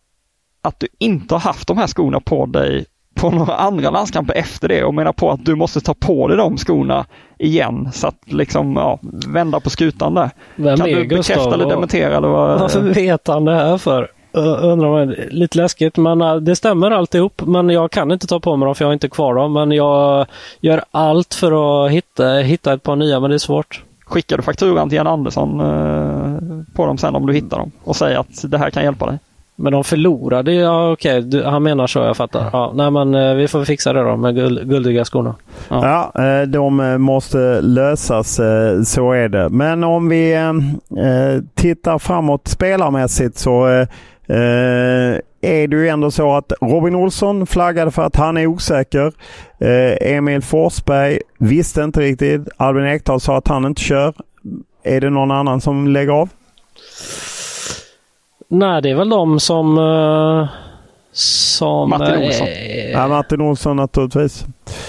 att 0.62 0.80
du 0.80 0.88
inte 1.00 1.36
har 1.36 1.40
haft 1.40 1.68
de 1.68 1.78
här 1.78 1.88
skorna 1.88 2.20
på 2.20 2.46
dig 2.46 2.86
på 3.16 3.30
några 3.30 3.56
andra 3.56 3.90
landskamper 3.90 4.34
efter 4.34 4.68
det 4.68 4.84
och 4.84 4.94
menar 4.94 5.14
på 5.14 5.32
att 5.32 5.46
du 5.46 5.56
måste 5.56 5.82
ta 5.82 5.94
på 5.94 6.28
dig 6.28 6.38
de 6.38 6.58
skorna 6.58 7.06
igen 7.40 7.90
så 7.94 8.08
att 8.08 8.18
liksom 8.26 8.74
ja, 8.76 9.00
vända 9.28 9.60
på 9.60 9.70
skutan 9.70 10.14
där. 10.14 10.30
Vem 10.56 10.78
kan 10.78 10.86
du 10.90 11.04
Gustav? 11.06 11.36
bekräfta 11.36 11.54
eller 11.54 11.66
Och- 11.66 11.72
dementera? 11.72 12.18
Eller 12.18 12.28
vad? 12.28 12.60
Varför 12.60 12.82
vet 12.82 13.28
han 13.28 13.46
det 13.46 13.56
här 13.56 13.78
för? 13.78 14.08
Undrar 14.34 14.90
man, 14.90 15.16
lite 15.30 15.58
läskigt 15.58 15.98
men 15.98 16.22
uh, 16.22 16.36
det 16.36 16.56
stämmer 16.56 16.92
alltihop. 16.92 17.42
Men 17.46 17.70
jag 17.70 17.92
kan 17.92 18.12
inte 18.12 18.28
ta 18.28 18.40
på 18.40 18.56
mig 18.56 18.66
dem 18.66 18.76
för 18.76 18.86
jag 18.86 18.88
har 18.90 18.94
inte 18.94 19.10
kvar 19.10 19.36
dem. 19.36 19.54
Men 19.54 19.72
jag 19.72 20.26
gör 20.62 20.82
allt 20.92 21.34
för 21.34 21.86
att 21.86 21.92
hitta, 21.92 22.28
hitta 22.34 22.74
ett 22.74 22.84
par 22.84 22.96
nya 22.96 23.20
men 23.20 23.30
det 23.30 23.36
är 23.36 23.38
svårt. 23.38 23.84
Skickar 24.06 24.38
du 24.38 24.44
fakturan 24.44 24.90
till 24.90 24.96
Jan 24.96 25.08
Andersson 25.08 25.60
eh, 25.60 26.76
på 26.76 26.86
dem 26.86 26.98
sen 26.98 27.16
om 27.16 27.26
du 27.28 27.34
hittar 27.34 27.58
dem 27.58 27.72
och 27.84 27.96
säger 27.96 28.20
att 28.20 28.52
det 28.52 28.58
här 28.58 28.70
kan 28.70 28.84
hjälpa 28.84 29.06
dig? 29.06 29.20
Men 29.56 29.74
de 29.74 29.84
förlorade, 29.84 30.54
ja 30.54 30.92
okej, 30.92 31.22
du- 31.22 31.44
han 31.44 31.64
menar 31.64 31.88
så, 31.88 32.00
jag 32.00 32.18
fattar. 32.18 32.50
Ja, 32.54 32.72
nej 32.76 32.92
men 32.92 33.16
uh, 33.16 33.36
vi 33.36 33.48
får 33.48 33.66
fixa 33.66 33.94
det 33.94 34.04
då 34.04 34.16
med 34.18 34.36
guld, 34.36 34.70
guldiga 34.70 35.06
skorna. 35.06 35.36
Ja, 35.70 36.12
eh, 36.16 36.48
de 36.48 36.96
måste 37.02 37.62
lösas, 37.62 38.40
så 38.86 39.12
är 39.12 39.30
det. 39.30 39.50
Men 39.50 39.84
om 39.84 40.10
vi 40.10 40.36
tittar 41.56 42.00
framåt 42.00 42.48
spelarmässigt 42.48 43.38
så 43.38 43.86
eh, 44.28 44.38
eh, 44.38 45.20
är 45.42 45.68
det 45.68 45.76
ju 45.76 45.88
ändå 45.88 46.12
så 46.12 46.36
att 46.36 46.54
Robin 46.62 46.96
Olsson 46.96 47.48
flaggade 47.48 47.92
för 47.92 48.02
att 48.02 48.16
han 48.16 48.38
är 48.38 48.48
osäker. 48.48 49.14
Eh, 49.60 50.16
Emil 50.16 50.42
Forsberg 50.42 51.20
visste 51.38 51.82
inte 51.82 52.00
riktigt. 52.00 52.48
Albin 52.58 52.86
Ekdal 52.86 53.20
sa 53.20 53.38
att 53.38 53.48
han 53.48 53.66
inte 53.66 53.82
kör. 53.82 54.14
Är 54.84 55.02
det 55.02 55.10
någon 55.10 55.32
annan 55.32 55.62
som 55.62 55.88
lägger 55.88 56.12
av? 56.12 56.30
Nej, 58.48 58.82
det 58.82 58.90
är 58.90 58.96
väl 58.96 59.10
de 59.10 59.40
som... 59.40 59.78
Uh, 59.78 60.48
som... 61.12 61.90
Martin 61.90 62.16
eh, 62.16 62.28
Olsson. 62.28 62.48
Ja, 62.92 63.08
Martin 63.08 63.42
Olsson 63.42 63.76
naturligtvis. 63.76 64.46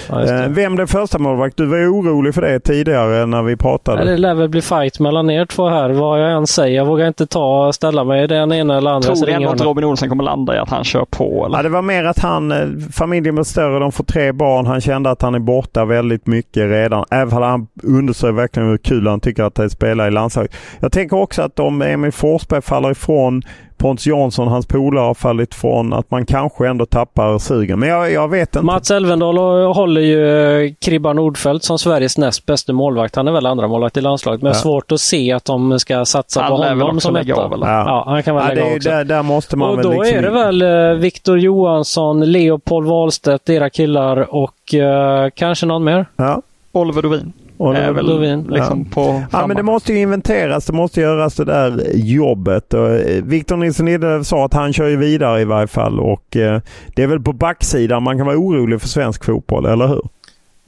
Ja, 0.08 0.16
det. 0.18 0.44
Eh, 0.44 0.48
Vem 0.48 0.74
blev 0.74 0.86
första 0.86 1.18
målvakt? 1.18 1.56
Du 1.56 1.66
var 1.66 1.76
orolig 1.76 2.34
för 2.34 2.42
det 2.42 2.60
tidigare 2.60 3.26
när 3.26 3.42
vi 3.42 3.56
pratade. 3.56 4.04
Det 4.04 4.16
lär 4.16 4.34
väl 4.34 4.48
bli 4.48 4.62
fight 4.62 5.00
mellan 5.00 5.30
er 5.30 5.46
två 5.46 5.68
här, 5.68 5.90
vad 5.90 6.20
jag 6.20 6.32
än 6.32 6.46
säger. 6.46 6.76
Jag 6.76 6.86
vågar 6.86 7.08
inte 7.08 7.26
ta 7.26 7.72
ställa 7.72 8.04
mig 8.04 8.24
i 8.24 8.26
den 8.26 8.52
ena 8.52 8.76
eller 8.76 8.90
andra 8.90 9.14
Tror 9.14 9.26
du 9.26 9.32
ändå 9.32 9.48
att. 9.48 9.60
Robin 9.60 9.84
Olsson 9.84 10.08
kommer 10.08 10.24
landa 10.24 10.56
i 10.56 10.58
att 10.58 10.70
han 10.70 10.84
kör 10.84 11.04
på? 11.10 11.44
Eller? 11.46 11.58
Ja, 11.58 11.62
det 11.62 11.68
var 11.68 11.82
mer 11.82 12.04
att 12.04 12.18
han, 12.18 12.52
eh, 12.52 12.58
familjen 12.92 13.34
blir 13.34 13.44
större, 13.44 13.78
de 13.78 13.92
får 13.92 14.04
tre 14.04 14.32
barn. 14.32 14.66
Han 14.66 14.80
kände 14.80 15.10
att 15.10 15.22
han 15.22 15.34
är 15.34 15.38
borta 15.38 15.84
väldigt 15.84 16.26
mycket 16.26 16.70
redan. 16.70 17.04
Även 17.10 17.36
om 17.36 17.42
han 17.42 17.66
undersöker 17.82 18.32
verkligen 18.32 18.68
hur 18.68 18.78
kul 18.78 19.06
han 19.06 19.20
tycker 19.20 19.42
att 19.42 19.54
det 19.54 19.62
är 19.62 19.66
att 19.66 19.72
spela 19.72 20.08
i 20.08 20.10
landslaget. 20.10 20.54
Jag 20.80 20.92
tänker 20.92 21.16
också 21.16 21.42
att 21.42 21.60
om 21.60 21.82
Emil 21.82 22.12
Forsberg 22.12 22.62
faller 22.62 22.90
ifrån 22.90 23.42
Pontus 23.76 24.06
Jansson, 24.06 24.48
hans 24.48 24.66
polare 24.66 25.04
har 25.04 25.14
fallit 25.14 25.54
ifrån, 25.54 25.92
att 25.92 26.10
man 26.10 26.26
kanske 26.26 26.68
ändå 26.68 26.86
tappar 26.86 27.38
sugen. 27.38 27.78
Men 27.78 27.88
jag, 27.88 28.12
jag 28.12 28.28
vet 28.28 28.56
inte. 28.56 28.66
Mats 28.66 28.90
Elvendal 28.90 29.38
håller 29.72 30.00
ju 30.00 30.62
eh, 30.66 30.72
Kribba 30.80 31.12
Nordfeldt 31.12 31.64
som 31.64 31.78
Sveriges 31.78 32.18
näst 32.18 32.46
bästa 32.46 32.72
målvakt. 32.72 33.16
Han 33.16 33.28
är 33.28 33.32
väl 33.32 33.46
andra 33.46 33.68
målvakt 33.68 33.96
i 33.96 34.00
landslaget, 34.00 34.42
men 34.42 34.50
Ja. 34.52 34.54
svårt 34.54 34.92
att 34.92 35.00
se 35.00 35.32
att 35.32 35.44
de 35.44 35.78
ska 35.78 36.04
satsa 36.04 36.40
Han 36.42 36.50
på 36.50 36.56
honom 36.56 37.00
som 37.00 37.16
etta. 37.16 37.34
av, 37.34 37.52
eller? 37.52 37.66
Ja, 37.66 38.04
han 38.06 38.22
kan 38.22 38.34
väl 38.36 38.44
Ja, 38.48 38.54
lägga 38.54 38.68
det 38.70 38.76
också. 38.76 38.88
där, 38.90 39.04
där 39.04 39.22
måste 39.22 39.56
man 39.56 39.70
Och 39.70 39.76
väl 39.78 39.84
då 39.84 39.90
liksom... 40.02 40.18
är 40.18 40.22
det 40.22 40.30
väl 40.30 40.62
eh, 40.62 40.98
Viktor 41.00 41.38
Johansson, 41.38 42.20
Leopold 42.32 42.88
Wahlstedt, 42.88 43.48
era 43.50 43.70
killar 43.70 44.34
och 44.34 44.74
eh, 44.74 45.30
kanske 45.34 45.66
någon 45.66 45.84
mer. 45.84 46.06
Ja. 46.16 46.42
Oliver 46.72 47.02
Dovin. 47.02 47.32
Och 47.56 47.76
är 47.76 47.92
väl 47.92 48.06
Lovin. 48.06 48.46
liksom 48.50 48.84
på 48.84 49.22
Ja, 49.32 49.46
men 49.46 49.56
det 49.56 49.62
måste 49.62 49.92
ju 49.92 49.98
inventeras. 49.98 50.66
Det 50.66 50.72
måste 50.72 51.00
göras 51.00 51.34
det 51.34 51.44
där 51.44 51.82
jobbet. 51.94 52.74
Och, 52.74 52.90
eh, 52.90 53.24
Victor 53.24 53.56
Nilsson 53.56 53.86
Lindelöf 53.86 54.26
sa 54.26 54.44
att 54.44 54.54
han 54.54 54.72
kör 54.72 54.88
ju 54.88 54.96
vidare 54.96 55.40
i 55.40 55.44
varje 55.44 55.66
fall 55.66 56.00
och 56.00 56.36
eh, 56.36 56.60
det 56.94 57.02
är 57.02 57.06
väl 57.06 57.20
på 57.20 57.32
backsidan 57.32 58.02
man 58.02 58.16
kan 58.16 58.26
vara 58.26 58.36
orolig 58.36 58.80
för 58.80 58.88
svensk 58.88 59.24
fotboll, 59.24 59.66
eller 59.66 59.86
hur? 59.86 60.02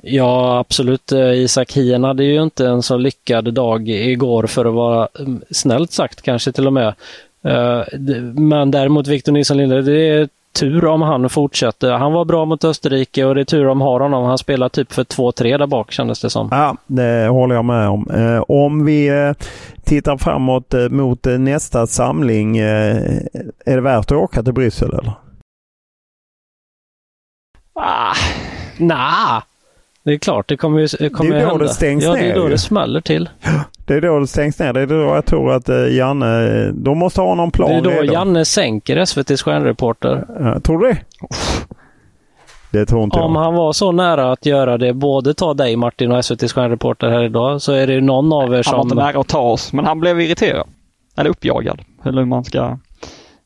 Ja, 0.02 0.58
absolut. 0.58 1.12
Eh, 1.12 1.32
Isak 1.32 1.72
Hien 1.72 2.04
hade 2.04 2.24
ju 2.24 2.42
inte 2.42 2.66
en 2.66 2.82
så 2.82 2.96
lyckad 2.96 3.54
dag 3.54 3.88
igår 3.88 4.46
för 4.46 4.64
att 4.64 4.74
vara 4.74 5.08
mm, 5.18 5.40
snällt 5.50 5.92
sagt 5.92 6.22
kanske 6.22 6.52
till 6.52 6.66
och 6.66 6.72
med. 6.72 6.94
Men 8.34 8.70
däremot 8.70 9.06
Victor 9.06 9.32
Nilsson 9.32 9.56
Linde, 9.56 9.82
det 9.82 10.08
är 10.08 10.28
tur 10.56 10.84
om 10.86 11.02
han 11.02 11.30
fortsätter. 11.30 11.92
Han 11.92 12.12
var 12.12 12.24
bra 12.24 12.44
mot 12.44 12.64
Österrike 12.64 13.24
och 13.24 13.34
det 13.34 13.40
är 13.40 13.44
tur 13.44 13.66
om 13.68 13.80
har 13.80 14.00
honom. 14.00 14.24
Han 14.24 14.38
spelar 14.38 14.68
typ 14.68 14.92
för 14.92 15.04
2-3 15.04 15.58
där 15.58 15.66
bak 15.66 15.92
kändes 15.92 16.20
det 16.20 16.30
som. 16.30 16.48
Ja, 16.50 16.76
det 16.86 17.28
håller 17.28 17.54
jag 17.54 17.64
med 17.64 17.88
om. 17.88 18.10
Eh, 18.10 18.40
om 18.48 18.84
vi 18.84 19.08
eh, 19.08 19.32
tittar 19.84 20.16
framåt 20.16 20.74
eh, 20.74 20.88
mot 20.88 21.24
nästa 21.24 21.86
samling. 21.86 22.58
Är 22.58 23.30
det 23.64 23.80
värt 23.80 24.04
att 24.04 24.18
åka 24.18 24.42
till 24.42 24.52
Bryssel 24.52 24.92
eller? 24.94 25.12
Ah, 27.74 28.14
Nja, 28.78 29.42
det 30.06 30.12
är 30.12 30.18
klart 30.18 30.48
det 30.48 30.56
kommer 30.56 30.80
ju 30.80 30.86
det 30.98 31.10
kommer 31.10 31.30
Det 31.30 31.36
är 31.36 31.42
då 31.44 31.48
hända. 31.50 31.64
det 31.64 31.70
stängs 31.70 32.04
ja, 32.04 32.12
det 32.12 32.20
ner 32.20 32.30
är 32.30 32.34
då 32.34 32.42
ju. 32.44 32.48
det 32.48 32.58
smäller 32.58 33.00
till. 33.00 33.28
Det 33.86 33.94
är 33.94 34.00
då 34.00 34.18
det 34.18 34.26
stängs 34.26 34.58
ner. 34.58 34.72
Det 34.72 34.80
är 34.80 34.86
då 34.86 34.94
jag 34.94 35.24
tror 35.26 35.52
att 35.52 35.68
eh, 35.68 35.94
Janne, 35.96 36.70
de 36.74 36.98
måste 36.98 37.20
ha 37.20 37.34
någon 37.34 37.50
plan 37.50 37.70
Det 37.70 37.76
är 37.76 37.80
då 37.82 37.90
redo. 37.90 38.12
Janne 38.12 38.44
sänker 38.44 38.96
SVTs 38.96 39.42
stjärnreporter. 39.42 40.24
Ja, 40.40 40.60
tror 40.60 40.78
du 40.78 40.88
det? 40.88 40.98
Det 42.70 42.86
tror 42.86 43.04
inte 43.04 43.18
Om 43.18 43.34
jag. 43.34 43.40
han 43.42 43.54
var 43.54 43.72
så 43.72 43.92
nära 43.92 44.32
att 44.32 44.46
göra 44.46 44.78
det, 44.78 44.92
både 44.92 45.34
ta 45.34 45.54
dig 45.54 45.76
Martin 45.76 46.12
och 46.12 46.18
SVTs 46.18 46.52
stjärnreporter 46.52 47.08
här 47.10 47.22
idag, 47.24 47.62
så 47.62 47.72
är 47.72 47.86
det 47.86 47.92
ju 47.92 48.00
någon 48.00 48.32
av 48.32 48.54
er 48.54 48.62
han 48.66 48.74
var 48.76 48.82
inte 48.82 48.88
som... 48.88 48.98
nära 48.98 49.20
att 49.20 49.28
ta 49.28 49.40
oss, 49.40 49.72
men 49.72 49.84
han 49.84 50.00
blev 50.00 50.20
irriterad. 50.20 50.66
Eller 51.16 51.30
uppjagad, 51.30 51.80
eller 52.04 52.18
hur 52.18 52.26
man 52.26 52.44
ska 52.44 52.78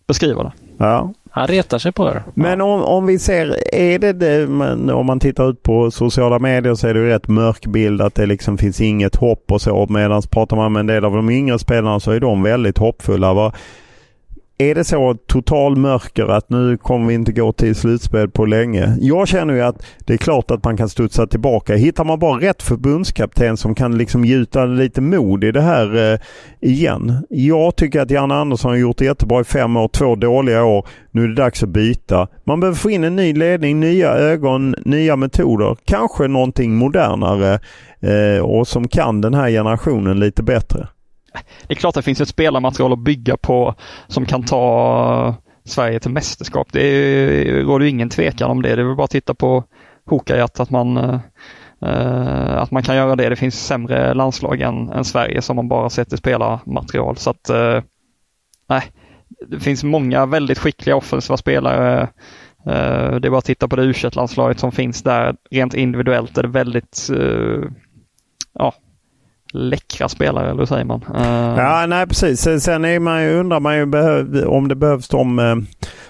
beskriva 0.06 0.42
det. 0.42 0.52
Ja. 0.76 1.12
Han 1.32 1.46
retar 1.46 1.78
sig 1.78 1.92
på 1.92 2.08
er. 2.08 2.22
Men 2.34 2.60
om, 2.60 2.82
om 2.82 3.06
vi 3.06 3.18
ser, 3.18 3.74
är 3.74 3.98
det 3.98 4.12
det, 4.12 4.46
men 4.46 4.90
om 4.90 5.06
man 5.06 5.20
tittar 5.20 5.50
ut 5.50 5.62
på 5.62 5.90
sociala 5.90 6.38
medier 6.38 6.74
så 6.74 6.88
är 6.88 6.94
det 6.94 7.00
ju 7.00 7.06
rätt 7.08 7.28
mörk 7.28 7.66
bild 7.66 8.02
att 8.02 8.14
det 8.14 8.26
liksom 8.26 8.58
finns 8.58 8.80
inget 8.80 9.16
hopp 9.16 9.52
och 9.52 9.60
så. 9.60 9.86
Medan 9.90 10.22
pratar 10.22 10.56
man 10.56 10.72
med 10.72 10.80
en 10.80 10.86
del 10.86 11.04
av 11.04 11.12
de 11.16 11.30
yngre 11.30 11.58
spelarna 11.58 12.00
så 12.00 12.10
är 12.10 12.20
de 12.20 12.42
väldigt 12.42 12.78
hoppfulla. 12.78 13.32
Vad- 13.32 13.54
är 14.60 14.74
det 14.74 14.84
så 14.84 15.14
total 15.26 15.76
mörker 15.76 16.26
att 16.26 16.50
nu 16.50 16.76
kommer 16.76 17.08
vi 17.08 17.14
inte 17.14 17.32
gå 17.32 17.52
till 17.52 17.74
slutspel 17.74 18.30
på 18.30 18.44
länge? 18.44 18.96
Jag 19.00 19.28
känner 19.28 19.54
ju 19.54 19.60
att 19.60 19.82
det 19.98 20.12
är 20.12 20.16
klart 20.16 20.50
att 20.50 20.64
man 20.64 20.76
kan 20.76 20.88
studsa 20.88 21.26
tillbaka. 21.26 21.74
Hittar 21.74 22.04
man 22.04 22.18
bara 22.18 22.40
rätt 22.40 22.62
förbundskapten 22.62 23.56
som 23.56 23.74
kan 23.74 23.98
liksom 23.98 24.24
gjuta 24.24 24.64
lite 24.64 25.00
mod 25.00 25.44
i 25.44 25.52
det 25.52 25.60
här 25.60 26.12
eh, 26.12 26.18
igen. 26.60 27.26
Jag 27.28 27.76
tycker 27.76 28.00
att 28.00 28.10
Janne 28.10 28.34
Andersson 28.34 28.70
har 28.70 28.78
gjort 28.78 28.98
det 28.98 29.04
jättebra 29.04 29.40
i 29.40 29.44
fem 29.44 29.76
år, 29.76 29.88
två 29.88 30.16
dåliga 30.16 30.64
år. 30.64 30.86
Nu 31.10 31.24
är 31.24 31.28
det 31.28 31.34
dags 31.34 31.62
att 31.62 31.68
byta. 31.68 32.28
Man 32.44 32.60
behöver 32.60 32.78
få 32.78 32.90
in 32.90 33.04
en 33.04 33.16
ny 33.16 33.34
ledning, 33.34 33.80
nya 33.80 34.10
ögon, 34.10 34.74
nya 34.84 35.16
metoder. 35.16 35.76
Kanske 35.84 36.28
någonting 36.28 36.74
modernare 36.74 37.60
eh, 38.00 38.42
och 38.42 38.68
som 38.68 38.88
kan 38.88 39.20
den 39.20 39.34
här 39.34 39.50
generationen 39.50 40.20
lite 40.20 40.42
bättre. 40.42 40.88
Det 41.66 41.74
är 41.74 41.76
klart 41.76 41.90
att 41.90 41.94
det 41.94 42.02
finns 42.02 42.20
ett 42.20 42.28
spelarmaterial 42.28 42.92
att 42.92 42.98
bygga 42.98 43.36
på 43.36 43.74
som 44.06 44.26
kan 44.26 44.42
ta 44.42 45.34
Sverige 45.64 46.00
till 46.00 46.10
mästerskap. 46.10 46.68
Det 46.72 46.82
är- 46.86 47.62
råder 47.64 47.84
ju 47.84 47.90
ingen 47.90 48.08
tvekan 48.08 48.50
om 48.50 48.62
det. 48.62 48.76
Det 48.76 48.82
är 48.82 48.86
väl 48.86 48.96
bara 48.96 49.04
att 49.04 49.10
titta 49.10 49.34
på 49.34 49.64
Hokajat 50.06 50.60
att 50.60 50.70
man, 50.70 50.96
eh, 51.82 52.56
att 52.56 52.70
man 52.70 52.82
kan 52.82 52.96
göra 52.96 53.16
det. 53.16 53.28
Det 53.28 53.36
finns 53.36 53.66
sämre 53.66 54.14
landslag 54.14 54.60
än, 54.60 54.88
än 54.90 55.04
Sverige 55.04 55.42
som 55.42 55.56
man 55.56 55.68
bara 55.68 55.90
sett 55.90 56.12
i 56.12 56.16
spelarmaterial. 56.16 57.16
Så 57.16 57.30
att, 57.30 57.50
eh, 57.50 57.82
nej, 58.68 58.82
det 59.48 59.60
finns 59.60 59.84
många 59.84 60.26
väldigt 60.26 60.58
skickliga 60.58 60.96
offensiva 60.96 61.36
spelare. 61.36 62.08
Eh, 62.66 63.14
det 63.14 63.28
är 63.28 63.30
bara 63.30 63.38
att 63.38 63.44
titta 63.44 63.68
på 63.68 63.76
det 63.76 63.82
u 63.82 63.94
landslaget 64.12 64.58
som 64.60 64.72
finns 64.72 65.02
där. 65.02 65.36
Rent 65.50 65.74
individuellt 65.74 66.38
är 66.38 66.42
det 66.42 66.48
väldigt 66.48 67.08
eh, 67.18 67.70
ja, 68.52 68.74
läckra 69.52 70.08
spelare, 70.08 70.50
eller 70.50 70.58
hur 70.58 70.66
säger 70.66 70.84
man? 70.84 71.04
Eh, 71.14 71.54
Ja, 71.62 71.86
nej 71.88 72.06
precis. 72.06 72.40
Sen- 72.40 72.84
är 72.84 72.98
man 73.00 73.22
ju, 73.22 73.34
undrar 73.34 73.60
man 73.60 73.76
ju 73.76 73.82
om 74.46 74.68
det 74.68 74.74
behövs 74.74 75.08
de 75.08 75.38
eh, 75.38 75.56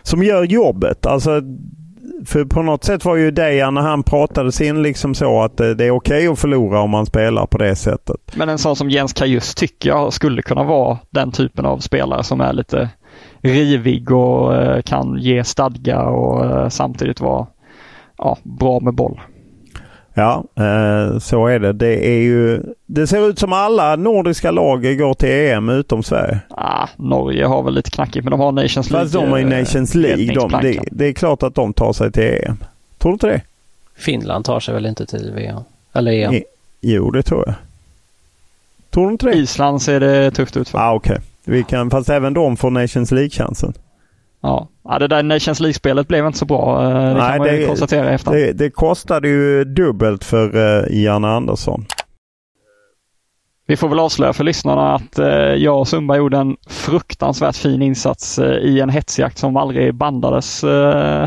som 0.02 0.22
gör 0.22 0.44
jobbet. 0.44 1.06
Alltså, 1.06 1.40
för 2.26 2.44
på 2.44 2.62
något 2.62 2.84
sätt 2.84 3.04
var 3.04 3.16
ju 3.16 3.30
Dejan 3.30 3.74
när 3.74 3.80
han 3.82 4.02
pratade 4.02 4.52
sin 4.52 4.82
liksom 4.82 5.14
så 5.14 5.42
att 5.42 5.60
eh, 5.60 5.68
det 5.68 5.84
är 5.84 5.90
okej 5.90 6.28
att 6.28 6.38
förlora 6.38 6.80
om 6.80 6.90
man 6.90 7.06
spelar 7.06 7.46
på 7.46 7.58
det 7.58 7.76
sättet. 7.76 8.16
Men 8.34 8.48
en 8.48 8.58
sån 8.58 8.76
som 8.76 8.90
Jens 8.90 9.12
Kajus 9.12 9.54
tycker 9.54 9.88
jag 9.90 10.12
skulle 10.12 10.42
kunna 10.42 10.64
vara 10.64 10.98
den 11.10 11.32
typen 11.32 11.66
av 11.66 11.78
spelare 11.78 12.24
som 12.24 12.40
är 12.40 12.52
lite 12.52 12.88
rivig 13.42 14.10
och 14.12 14.52
kan 14.84 15.16
ge 15.18 15.44
stadga 15.44 16.02
och 16.02 16.72
samtidigt 16.72 17.20
vara 17.20 17.46
ja, 18.18 18.38
bra 18.42 18.80
med 18.80 18.94
boll. 18.94 19.20
Ja, 20.14 20.44
eh, 20.56 21.18
så 21.18 21.46
är 21.46 21.58
det. 21.58 21.72
Det 21.72 22.08
är 22.08 22.18
ju... 22.22 22.62
Det 22.86 23.06
ser 23.06 23.28
ut 23.28 23.38
som 23.38 23.52
alla 23.52 23.96
nordiska 23.96 24.50
lag 24.50 24.98
går 24.98 25.14
till 25.14 25.28
EM 25.28 25.68
utom 25.68 26.02
Sverige. 26.02 26.40
Ah, 26.50 26.88
Norge 26.96 27.44
har 27.46 27.62
väl 27.62 27.74
lite 27.74 27.90
knackigt 27.90 28.24
men 28.24 28.30
de 28.30 28.40
har 28.40 28.52
Nations 28.52 28.90
League. 28.90 29.04
Fast 29.04 29.14
de 29.14 29.30
har 29.30 29.38
ju 29.38 29.52
eh, 29.52 29.58
Nations 29.58 29.94
League. 29.94 30.34
De, 30.34 30.50
det, 30.62 30.78
det 30.90 31.06
är 31.06 31.12
klart 31.12 31.42
att 31.42 31.54
de 31.54 31.72
tar 31.72 31.92
sig 31.92 32.12
till 32.12 32.22
EM. 32.44 32.56
Tror 32.98 33.12
du 33.12 33.14
inte 33.14 33.26
det? 33.26 33.40
Finland 33.96 34.44
tar 34.44 34.60
sig 34.60 34.74
väl 34.74 34.86
inte 34.86 35.06
till 35.06 35.32
VM? 35.34 35.62
Eller 35.92 36.12
EM? 36.12 36.34
I- 36.34 36.44
Jo, 36.80 37.10
det 37.10 37.22
tror 37.22 37.44
jag. 37.46 37.54
Tror 38.90 39.06
du 39.06 39.12
inte 39.12 39.26
det? 39.26 39.32
Island 39.36 39.82
ser 39.82 40.00
det 40.00 40.30
tufft 40.30 40.56
ut 40.56 40.68
för. 40.68 40.78
ah, 40.78 40.92
okej. 40.94 41.18
Vi 41.44 41.62
kan, 41.64 41.90
fast 41.90 42.08
även 42.08 42.34
de 42.34 42.56
får 42.56 42.70
Nations 42.70 43.10
League-chansen. 43.12 43.72
Ja. 44.42 44.68
ja, 44.84 44.98
det 44.98 45.06
där 45.08 45.22
Nations 45.22 45.60
League-spelet 45.60 46.08
blev 46.08 46.26
inte 46.26 46.38
så 46.38 46.44
bra. 46.44 46.82
eh, 46.84 46.90
Det 46.90 47.14
Nej, 47.14 47.28
kan 47.30 47.38
man 47.38 47.46
det- 47.46 47.66
konstatera 47.66 48.10
i 48.10 48.14
efterhand. 48.14 48.42
Det, 48.42 48.52
det 48.52 48.70
kostade 48.70 49.28
ju 49.28 49.64
dubbelt 49.64 50.24
för 50.24 50.56
uh, 50.56 51.02
Janne 51.02 51.28
Andersson. 51.28 51.84
Vi 53.70 53.76
får 53.76 53.88
väl 53.88 53.98
avslöja 53.98 54.32
för 54.32 54.44
lyssnarna 54.44 54.94
att 54.94 55.18
eh, 55.18 55.26
jag 55.54 55.78
och 55.80 55.88
Sumba 55.88 56.16
gjorde 56.16 56.36
en 56.36 56.56
fruktansvärt 56.68 57.56
fin 57.56 57.82
insats 57.82 58.38
eh, 58.38 58.46
i 58.46 58.80
en 58.80 58.88
hetsjakt 58.90 59.38
som 59.38 59.56
aldrig 59.56 59.94
bandades 59.94 60.64
eh, 60.64 60.70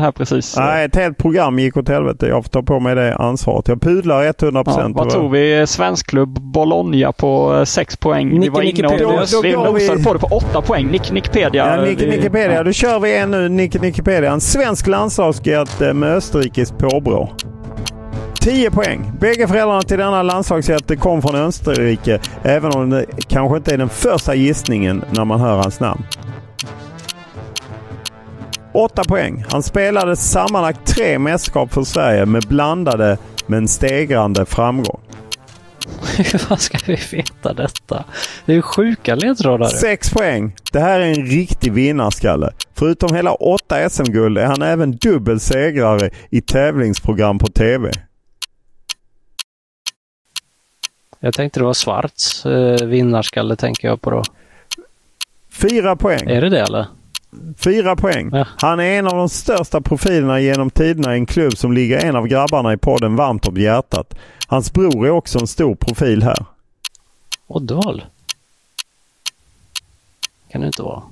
här 0.00 0.12
precis. 0.12 0.56
Nej, 0.56 0.84
ett 0.84 0.96
helt 0.96 1.18
program 1.18 1.58
gick 1.58 1.76
åt 1.76 1.88
helvete. 1.88 2.26
Jag 2.26 2.44
får 2.44 2.50
ta 2.50 2.62
på 2.62 2.80
mig 2.80 2.94
det 2.94 3.14
ansvaret. 3.16 3.68
Jag 3.68 3.80
pudlar 3.80 4.22
100 4.22 4.60
Ja, 4.60 4.64
procent. 4.64 4.96
vad 4.96 5.10
tog 5.10 5.30
vi? 5.30 5.66
Svensk 5.66 6.06
klubb 6.10 6.40
Bologna 6.40 7.12
på 7.12 7.62
6 7.66 7.96
poäng. 7.96 8.30
vi 8.30 8.38
Nicke 8.38 8.50
var 8.50 8.62
inne 8.62 8.88
och. 8.88 8.98
Då- 8.98 9.40
vi 9.42 9.48
vi- 9.48 9.56
nosade 9.56 10.02
på 10.02 10.12
det 10.12 10.18
på 10.18 10.26
8 10.36 10.60
poäng. 10.62 10.86
Nick, 10.90 11.12
Nickpedia. 11.12 11.76
Ja, 11.76 11.84
Nick, 11.84 12.00
vi- 12.02 12.06
Wikipedia. 12.10 12.54
ja. 12.56 12.62
Då 12.62 12.72
kör 12.72 12.98
vi 12.98 13.16
en 13.16 13.30
nu. 13.30 13.48
Nick, 13.48 13.74
Wikipedia. 13.82 14.32
En 14.32 14.40
svensk 14.40 14.86
landslagsjätte 14.86 15.92
med 15.94 16.16
österrikiskt 16.16 16.78
påbrå. 16.78 17.30
10 18.44 18.70
poäng. 18.70 19.12
Bägge 19.20 19.48
föräldrarna 19.48 19.82
till 19.82 19.98
denna 19.98 20.22
landslagsjätte 20.22 20.96
kom 20.96 21.22
från 21.22 21.34
Österrike. 21.34 22.20
Även 22.42 22.72
om 22.72 22.90
det 22.90 23.06
kanske 23.28 23.56
inte 23.56 23.74
är 23.74 23.78
den 23.78 23.88
första 23.88 24.34
gissningen 24.34 25.04
när 25.10 25.24
man 25.24 25.40
hör 25.40 25.56
hans 25.56 25.80
namn. 25.80 26.02
8 28.72 29.04
poäng. 29.04 29.44
Han 29.48 29.62
spelade 29.62 30.16
sammanlagt 30.16 30.86
tre 30.86 31.18
mästerskap 31.18 31.72
för 31.72 31.84
Sverige 31.84 32.26
med 32.26 32.42
blandade 32.48 33.18
men 33.46 33.68
stegrande 33.68 34.46
framgång. 34.46 35.00
Hur 36.16 36.56
ska 36.56 36.78
vi 36.86 36.98
veta 37.16 37.52
detta? 37.52 38.04
Det 38.46 38.52
är 38.52 38.56
ju 38.56 38.62
sjuka 38.62 39.14
ledtrådar. 39.14 39.66
6 39.66 40.10
poäng. 40.10 40.56
Det 40.72 40.80
här 40.80 41.00
är 41.00 41.08
en 41.08 41.26
riktig 41.26 41.72
vinnarskalle. 41.72 42.50
Förutom 42.74 43.14
hela 43.14 43.34
åtta 43.34 43.90
SM-guld 43.90 44.38
är 44.38 44.46
han 44.46 44.62
även 44.62 44.96
dubbel 44.96 45.40
segrare 45.40 46.10
i 46.30 46.40
tävlingsprogram 46.40 47.38
på 47.38 47.46
TV. 47.46 47.90
Jag 51.24 51.34
tänkte 51.34 51.60
det 51.60 51.64
var 51.64 51.74
Svarts 51.74 52.46
eh, 52.46 52.86
vinnarskalle 52.86 53.56
tänker 53.56 53.88
jag 53.88 54.00
på 54.00 54.10
då. 54.10 54.22
Fyra 55.52 55.96
poäng. 55.96 56.30
Är 56.30 56.40
det 56.40 56.48
det 56.48 56.60
eller? 56.60 56.86
Fyra 57.56 57.96
poäng. 57.96 58.30
Ja. 58.32 58.46
Han 58.56 58.80
är 58.80 58.98
en 58.98 59.06
av 59.06 59.16
de 59.16 59.28
största 59.28 59.80
profilerna 59.80 60.40
genom 60.40 60.70
tiderna 60.70 61.14
i 61.14 61.18
en 61.18 61.26
klubb 61.26 61.56
som 61.56 61.72
ligger 61.72 62.04
en 62.04 62.16
av 62.16 62.26
grabbarna 62.26 62.72
i 62.72 62.76
podden 62.76 63.16
varmt 63.16 63.48
om 63.48 63.56
hjärtat. 63.56 64.14
Hans 64.46 64.72
bror 64.72 65.06
är 65.06 65.10
också 65.10 65.38
en 65.38 65.46
stor 65.46 65.74
profil 65.74 66.22
här. 66.22 66.44
Oddvall? 67.46 68.04
Kan 70.50 70.60
det 70.60 70.66
inte 70.66 70.82
vara. 70.82 71.02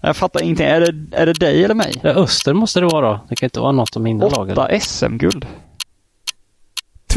Jag 0.00 0.16
fattar 0.16 0.42
inte. 0.42 0.64
Är 0.64 0.80
det, 0.80 1.16
är 1.16 1.26
det 1.26 1.32
dig 1.32 1.64
eller 1.64 1.74
mig? 1.74 1.94
Ja, 2.02 2.10
Öster 2.10 2.52
måste 2.52 2.80
det 2.80 2.86
vara 2.86 3.08
då. 3.08 3.20
Det 3.28 3.36
kan 3.36 3.46
inte 3.46 3.60
vara 3.60 3.72
något 3.72 3.96
av 3.96 4.02
mina 4.02 4.28
lag. 4.28 4.50
Åtta 4.50 4.80
SM-guld. 4.80 5.46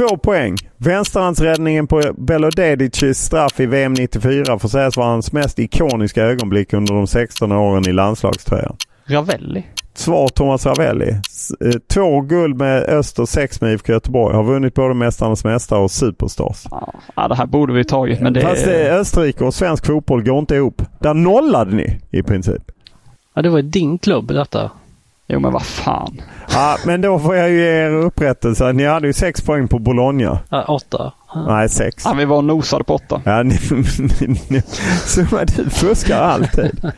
Två 0.09 0.17
poäng. 0.17 0.55
Vänsterhandsräddningen 0.77 1.87
på 1.87 2.01
Belodedicis 2.17 3.17
straff 3.17 3.59
i 3.59 3.65
VM 3.65 3.93
94 3.93 4.59
får 4.59 4.69
sägas 4.69 4.97
vara 4.97 5.07
hans 5.07 5.31
mest 5.31 5.59
ikoniska 5.59 6.23
ögonblick 6.23 6.73
under 6.73 6.93
de 6.93 7.07
16 7.07 7.51
åren 7.51 7.89
i 7.89 7.91
landslagströjan. 7.91 8.75
Ravelli. 9.05 9.63
Svar 9.93 10.27
Thomas 10.27 10.65
Ravelli. 10.65 11.09
Eh, 11.09 11.71
två 11.93 12.21
guld 12.21 12.57
med 12.57 12.83
Öster, 12.83 13.25
sex 13.25 13.61
med 13.61 13.73
IFK 13.73 13.93
Göteborg. 13.93 14.35
Har 14.35 14.43
vunnit 14.43 14.73
både 14.73 14.93
Mästarnas 14.93 15.43
Mästare 15.43 15.79
och 15.79 15.91
Superstars. 15.91 16.65
Ja, 17.15 17.27
det 17.27 17.35
här 17.35 17.45
borde 17.45 17.73
vi 17.73 17.83
tagit 17.83 18.21
men 18.21 18.33
det... 18.33 18.41
Fast 18.41 18.65
det 18.65 18.87
är 18.87 18.99
Österrike 18.99 19.43
och 19.43 19.53
svensk 19.53 19.85
fotboll 19.85 20.23
går 20.23 20.39
inte 20.39 20.55
ihop. 20.55 20.81
Där 20.99 21.13
nollade 21.13 21.75
ni 21.75 21.99
i 22.11 22.23
princip. 22.23 22.63
Ja, 23.33 23.41
det 23.41 23.49
var 23.49 23.61
din 23.61 23.97
klubb 23.97 24.27
detta. 24.27 24.71
Jo 25.27 25.39
men 25.39 25.53
vad 25.53 25.65
fan. 25.65 26.21
Ja, 26.53 26.77
men 26.86 27.01
då 27.01 27.19
får 27.19 27.36
jag 27.36 27.49
ju 27.49 27.57
ge 27.57 27.86
er 27.86 27.91
upprättelse. 27.91 28.73
Ni 28.73 28.86
hade 28.86 29.07
ju 29.07 29.13
sex 29.13 29.41
poäng 29.41 29.67
på 29.67 29.79
Bologna. 29.79 30.39
Ja, 30.49 30.63
åtta. 30.63 31.13
Nej, 31.47 31.69
sex. 31.69 32.03
Ja, 32.05 32.13
vi 32.13 32.25
var 32.25 32.41
nosade 32.41 32.84
på 32.84 32.95
åtta. 32.95 33.21
Ja, 33.25 33.43
ni, 33.43 33.60
ni, 34.19 34.41
ni, 34.47 34.62
så 35.05 35.21
du 35.55 35.69
fuskar 35.69 36.21
alltid. 36.21 36.93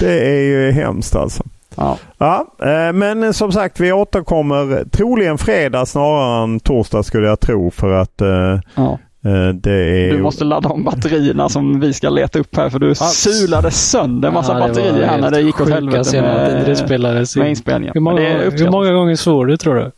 Det 0.00 0.28
är 0.28 0.40
ju 0.40 0.72
hemskt 0.72 1.16
alltså. 1.16 1.42
Ja. 1.74 1.98
Ja, 2.18 2.46
eh, 2.62 2.92
men 2.92 3.34
som 3.34 3.52
sagt 3.52 3.80
vi 3.80 3.92
återkommer 3.92 4.84
troligen 4.90 5.38
fredag 5.38 5.86
snarare 5.86 6.42
än 6.42 6.60
torsdag 6.60 7.02
skulle 7.02 7.26
jag 7.26 7.40
tro 7.40 7.70
för 7.70 7.92
att 7.92 8.20
eh, 8.20 8.60
ja. 8.74 8.98
Eh, 9.24 9.48
det 9.54 9.72
är... 9.72 10.12
Du 10.12 10.22
måste 10.22 10.44
ladda 10.44 10.68
om 10.68 10.84
batterierna 10.84 11.48
som 11.48 11.80
vi 11.80 11.92
ska 11.92 12.10
leta 12.10 12.38
upp 12.38 12.56
här 12.56 12.70
för 12.70 12.78
du 12.78 12.94
sulade 12.94 13.70
sönder 13.70 14.28
en 14.28 14.34
massa 14.34 14.52
Ja, 14.52 14.68
batterier 14.68 15.06
här 15.06 15.20
när 15.20 15.30
det 15.30 15.40
gick 15.40 15.60
åt 15.60 15.70
helvete 15.70 16.22
med, 16.22 16.78
med 17.36 17.48
inspelningen. 17.48 17.92
Hur 17.94 18.00
många, 18.00 18.20
Men 18.20 18.38
det 18.38 18.44
är 18.44 18.50
hur 18.50 18.70
många 18.70 18.92
gånger 18.92 19.16
svor 19.16 19.46
du 19.46 19.56
tror 19.56 19.74
du? 19.74 19.90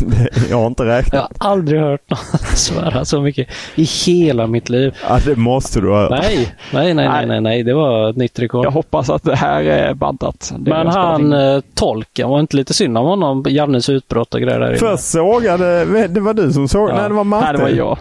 Det- 0.00 0.30
jag 0.50 0.56
har 0.56 0.66
inte 0.66 0.82
Jag 0.82 0.90
räknat. 0.98 1.32
har 1.38 1.50
aldrig 1.50 1.80
hört 1.80 2.10
någon 2.10 2.18
svära 2.54 3.04
så 3.04 3.20
mycket 3.20 3.48
i 3.74 3.82
hela 3.84 4.46
mitt 4.46 4.68
liv. 4.68 4.94
Ja, 5.08 5.18
det 5.24 5.36
måste 5.36 5.80
du 5.80 5.90
ha 5.90 6.08
Nej, 6.08 6.54
nej, 6.72 6.94
nej, 6.94 7.08
nej, 7.08 7.26
nej, 7.26 7.40
nej. 7.40 7.62
det 7.62 7.74
var 7.74 8.10
ett 8.10 8.16
nytt 8.16 8.38
rekord. 8.38 8.64
Jag 8.66 8.70
hoppas 8.70 9.10
att 9.10 9.22
det 9.22 9.36
här 9.36 9.62
är 9.62 9.94
bandat. 9.94 10.52
Det 10.58 10.70
Men 10.70 10.86
jag 10.86 10.92
han 10.92 11.20
in. 11.20 11.32
eh, 11.32 11.60
tolken, 11.74 12.28
var 12.28 12.40
inte 12.40 12.56
lite 12.56 12.74
synd 12.74 12.98
om 12.98 13.06
honom? 13.06 13.44
Jannes 13.48 13.88
utbrott 13.88 14.34
och 14.34 14.40
grejer 14.40 14.60
där 14.60 14.68
inne. 14.68 14.76
Först 14.78 15.04
sågade... 15.04 15.84
Det 16.08 16.20
var 16.20 16.34
du 16.34 16.52
som 16.52 16.68
såg? 16.68 16.90
Ja. 16.90 16.94
Nej, 16.96 17.08
det 17.08 17.14
var 17.14 17.24
Matte. 17.24 17.44
Nej, 17.46 17.56
det 17.56 17.62
var 17.62 17.68
jag. 17.70 17.98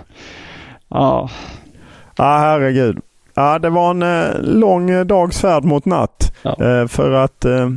Ja, 0.89 1.29
Ja, 2.17 2.37
herregud. 2.37 2.97
Ja, 3.35 3.59
det 3.59 3.69
var 3.69 3.91
en 3.91 4.01
eh, 4.03 4.25
lång 4.41 5.07
dags 5.07 5.41
färd 5.41 5.63
mot 5.63 5.85
natt. 5.85 6.35
Ja. 6.41 6.49
Eh, 6.65 6.87
för 6.87 7.11
att... 7.11 7.45
Eh, 7.45 7.69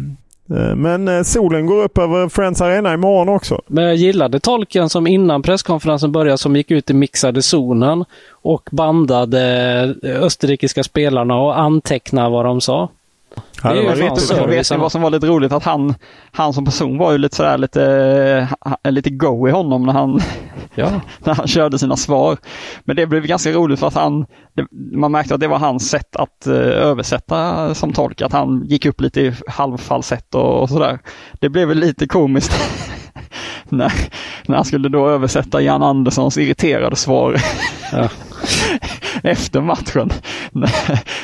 Eh, 0.51 0.77
men 0.77 1.09
eh, 1.09 1.23
solen 1.23 1.67
går 1.67 1.83
upp 1.85 1.99
över 1.99 2.29
Friends 2.29 2.61
Arena 2.61 2.95
imorgon 2.95 3.29
också. 3.29 3.63
Men 3.67 3.85
jag 3.85 3.97
gillade 3.97 4.41
tolken 4.41 4.89
som 4.89 5.07
innan 5.07 5.43
presskonferensen 5.43 6.13
började 6.13 6.39
som 6.39 6.57
gick 6.57 6.71
ut 6.71 6.91
i 6.91 6.95
mixade 6.95 7.43
zonen 7.43 8.05
och 8.31 8.69
bandade 8.73 9.43
eh, 10.03 10.23
österrikiska 10.23 10.83
spelarna 10.83 11.35
och 11.35 11.59
antecknade 11.59 12.31
vad 12.31 12.45
de 12.45 12.61
sa. 12.61 12.89
Ja, 13.63 13.73
Det 13.73 13.79
är 13.79 13.97
det 13.97 14.03
ju 14.03 14.09
var 14.09 14.17
så. 14.17 14.47
vet 14.47 14.71
ni 14.71 14.77
vad 14.77 14.93
som 14.93 15.03
var 15.03 15.11
lite 15.11 15.27
roligt? 15.27 15.53
Att 15.53 15.65
han, 15.65 15.95
han 16.33 16.53
som 16.53 16.65
person 16.65 16.99
var 16.99 17.13
ju 17.13 17.19
lite 17.19 17.37
sådär 17.37 17.59
lite, 17.59 18.49
ha- 18.61 18.91
lite 18.91 19.11
go 19.11 19.49
i 19.49 19.51
honom 19.51 19.87
när 19.87 19.93
han, 19.93 20.21
Ja. 20.75 20.91
när 21.25 21.35
han 21.35 21.47
körde 21.47 21.79
sina 21.79 21.97
svar. 21.97 22.37
Men 22.85 22.97
det 22.97 23.07
blev 23.07 23.27
ganska 23.27 23.53
roligt 23.53 23.81
för 23.81 23.87
att 23.87 23.95
han, 23.95 24.27
det, 24.55 24.67
man 24.97 25.13
märkte 25.13 25.35
att 25.35 25.41
det 25.41 25.49
var 25.49 25.59
hans 25.59 25.91
sätt 25.91 26.17
att 26.17 26.47
eh, 26.47 26.55
översätta 26.57 27.75
som 27.75 27.93
tolk. 27.93 28.23
Att 28.23 28.33
han 28.33 28.65
gick 28.67 28.87
upp 28.87 29.01
lite 29.01 29.21
i 29.21 29.35
halvfalsett 29.49 30.35
och, 30.35 30.63
och 30.63 30.69
sådär. 30.69 30.99
Det 31.41 31.49
blev 31.49 31.69
väl 31.69 31.79
lite 31.79 32.07
komiskt 32.07 32.53
när, 33.69 33.93
när 34.47 34.57
han 34.57 34.65
skulle 34.65 34.89
då 34.89 35.09
översätta 35.09 35.61
Jan 35.61 35.83
Anderssons 35.83 36.39
irriterade 36.39 36.97
svar 36.97 37.37
Ja. 37.93 38.09
efter 39.27 39.61
matchen. 39.61 40.11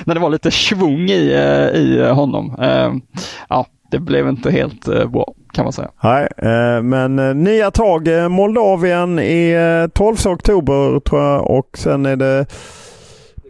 när, 0.05 0.15
det 0.15 0.21
var 0.21 0.31
lite 0.31 0.51
svung 0.51 1.11
i, 1.11 1.33
eh, 1.33 1.81
i 1.81 2.11
honom. 2.11 2.57
Eh, 2.61 2.93
ja, 3.49 3.67
det 3.91 3.99
blev 3.99 4.29
inte 4.29 4.51
helt 4.51 4.89
eh, 4.89 5.07
bra 5.07 5.35
kan 5.53 5.65
man 5.65 5.73
säga. 5.73 5.91
Nej, 6.03 6.29
men 6.83 7.17
nya 7.45 7.71
tag. 7.71 8.09
Moldavien 8.31 9.19
i 9.19 9.57
12 9.95 10.17
oktober 10.27 11.01
tror 11.01 11.23
jag 11.23 11.51
och 11.51 11.79
sen 11.79 12.07
är 12.07 12.17
det 12.17 12.47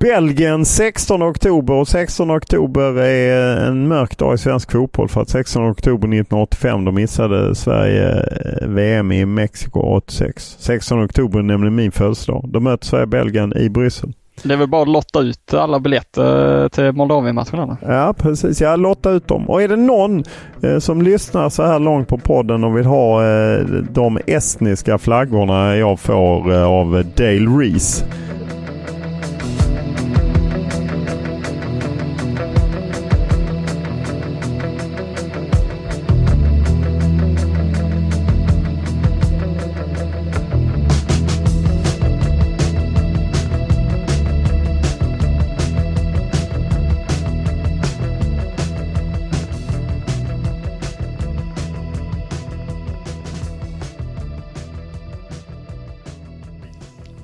Belgien 0.02 0.64
16 0.64 1.22
oktober 1.22 1.74
och 1.74 1.88
16 1.88 2.30
oktober 2.30 2.98
är 2.98 3.66
en 3.66 3.88
mörk 3.88 4.18
dag 4.18 4.34
i 4.34 4.38
svensk 4.38 4.72
fotboll 4.72 5.08
för 5.08 5.22
att 5.22 5.28
16 5.28 5.70
oktober 5.70 6.08
1985 6.08 6.84
då 6.84 6.92
missade 6.92 7.54
Sverige 7.54 8.28
VM 8.62 9.12
i 9.12 9.26
Mexiko 9.26 9.80
86. 9.80 10.56
16 10.58 11.04
oktober 11.04 11.38
är 11.38 11.42
nämligen 11.42 11.74
min 11.74 11.92
födelsedag. 11.92 12.44
Då 12.48 12.60
möter 12.60 12.86
Sverige 12.86 13.06
Belgien 13.06 13.56
i 13.56 13.68
Bryssel. 13.70 14.12
Det 14.42 14.54
är 14.54 14.58
väl 14.58 14.68
bara 14.68 14.82
att 14.82 14.88
lotta 14.88 15.20
ut 15.20 15.54
alla 15.54 15.80
biljetter 15.80 16.68
till 16.68 16.92
Moldavien-matchen? 16.92 17.76
Ja 17.86 18.14
precis, 18.18 18.60
Ja, 18.60 18.76
lotta 18.76 19.10
ut 19.10 19.28
dem. 19.28 19.50
Och 19.50 19.62
är 19.62 19.68
det 19.68 19.76
någon 19.76 20.24
eh, 20.62 20.78
som 20.78 21.02
lyssnar 21.02 21.48
så 21.48 21.62
här 21.62 21.78
långt 21.78 22.08
på 22.08 22.18
podden 22.18 22.64
och 22.64 22.76
vill 22.76 22.86
ha 22.86 23.24
eh, 23.24 23.58
de 23.90 24.18
estniska 24.26 24.98
flaggorna 24.98 25.76
jag 25.76 26.00
får 26.00 26.52
eh, 26.52 26.62
av 26.64 27.04
Dale 27.16 27.46
Reese. 27.60 28.04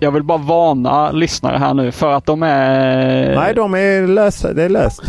Jag 0.01 0.11
vill 0.11 0.23
bara 0.23 0.39
varna 0.39 1.11
lyssnare 1.11 1.59
här 1.59 1.75
nu 1.75 1.93
för 1.93 2.13
att 2.13 2.27
de 2.27 2.43
är... 2.43 3.35
Nej, 3.35 3.55
de 3.55 3.75
är 3.75 4.07
lösa. 4.07 4.53
Det 4.53 4.63
är 4.63 4.69
löst. 4.69 5.03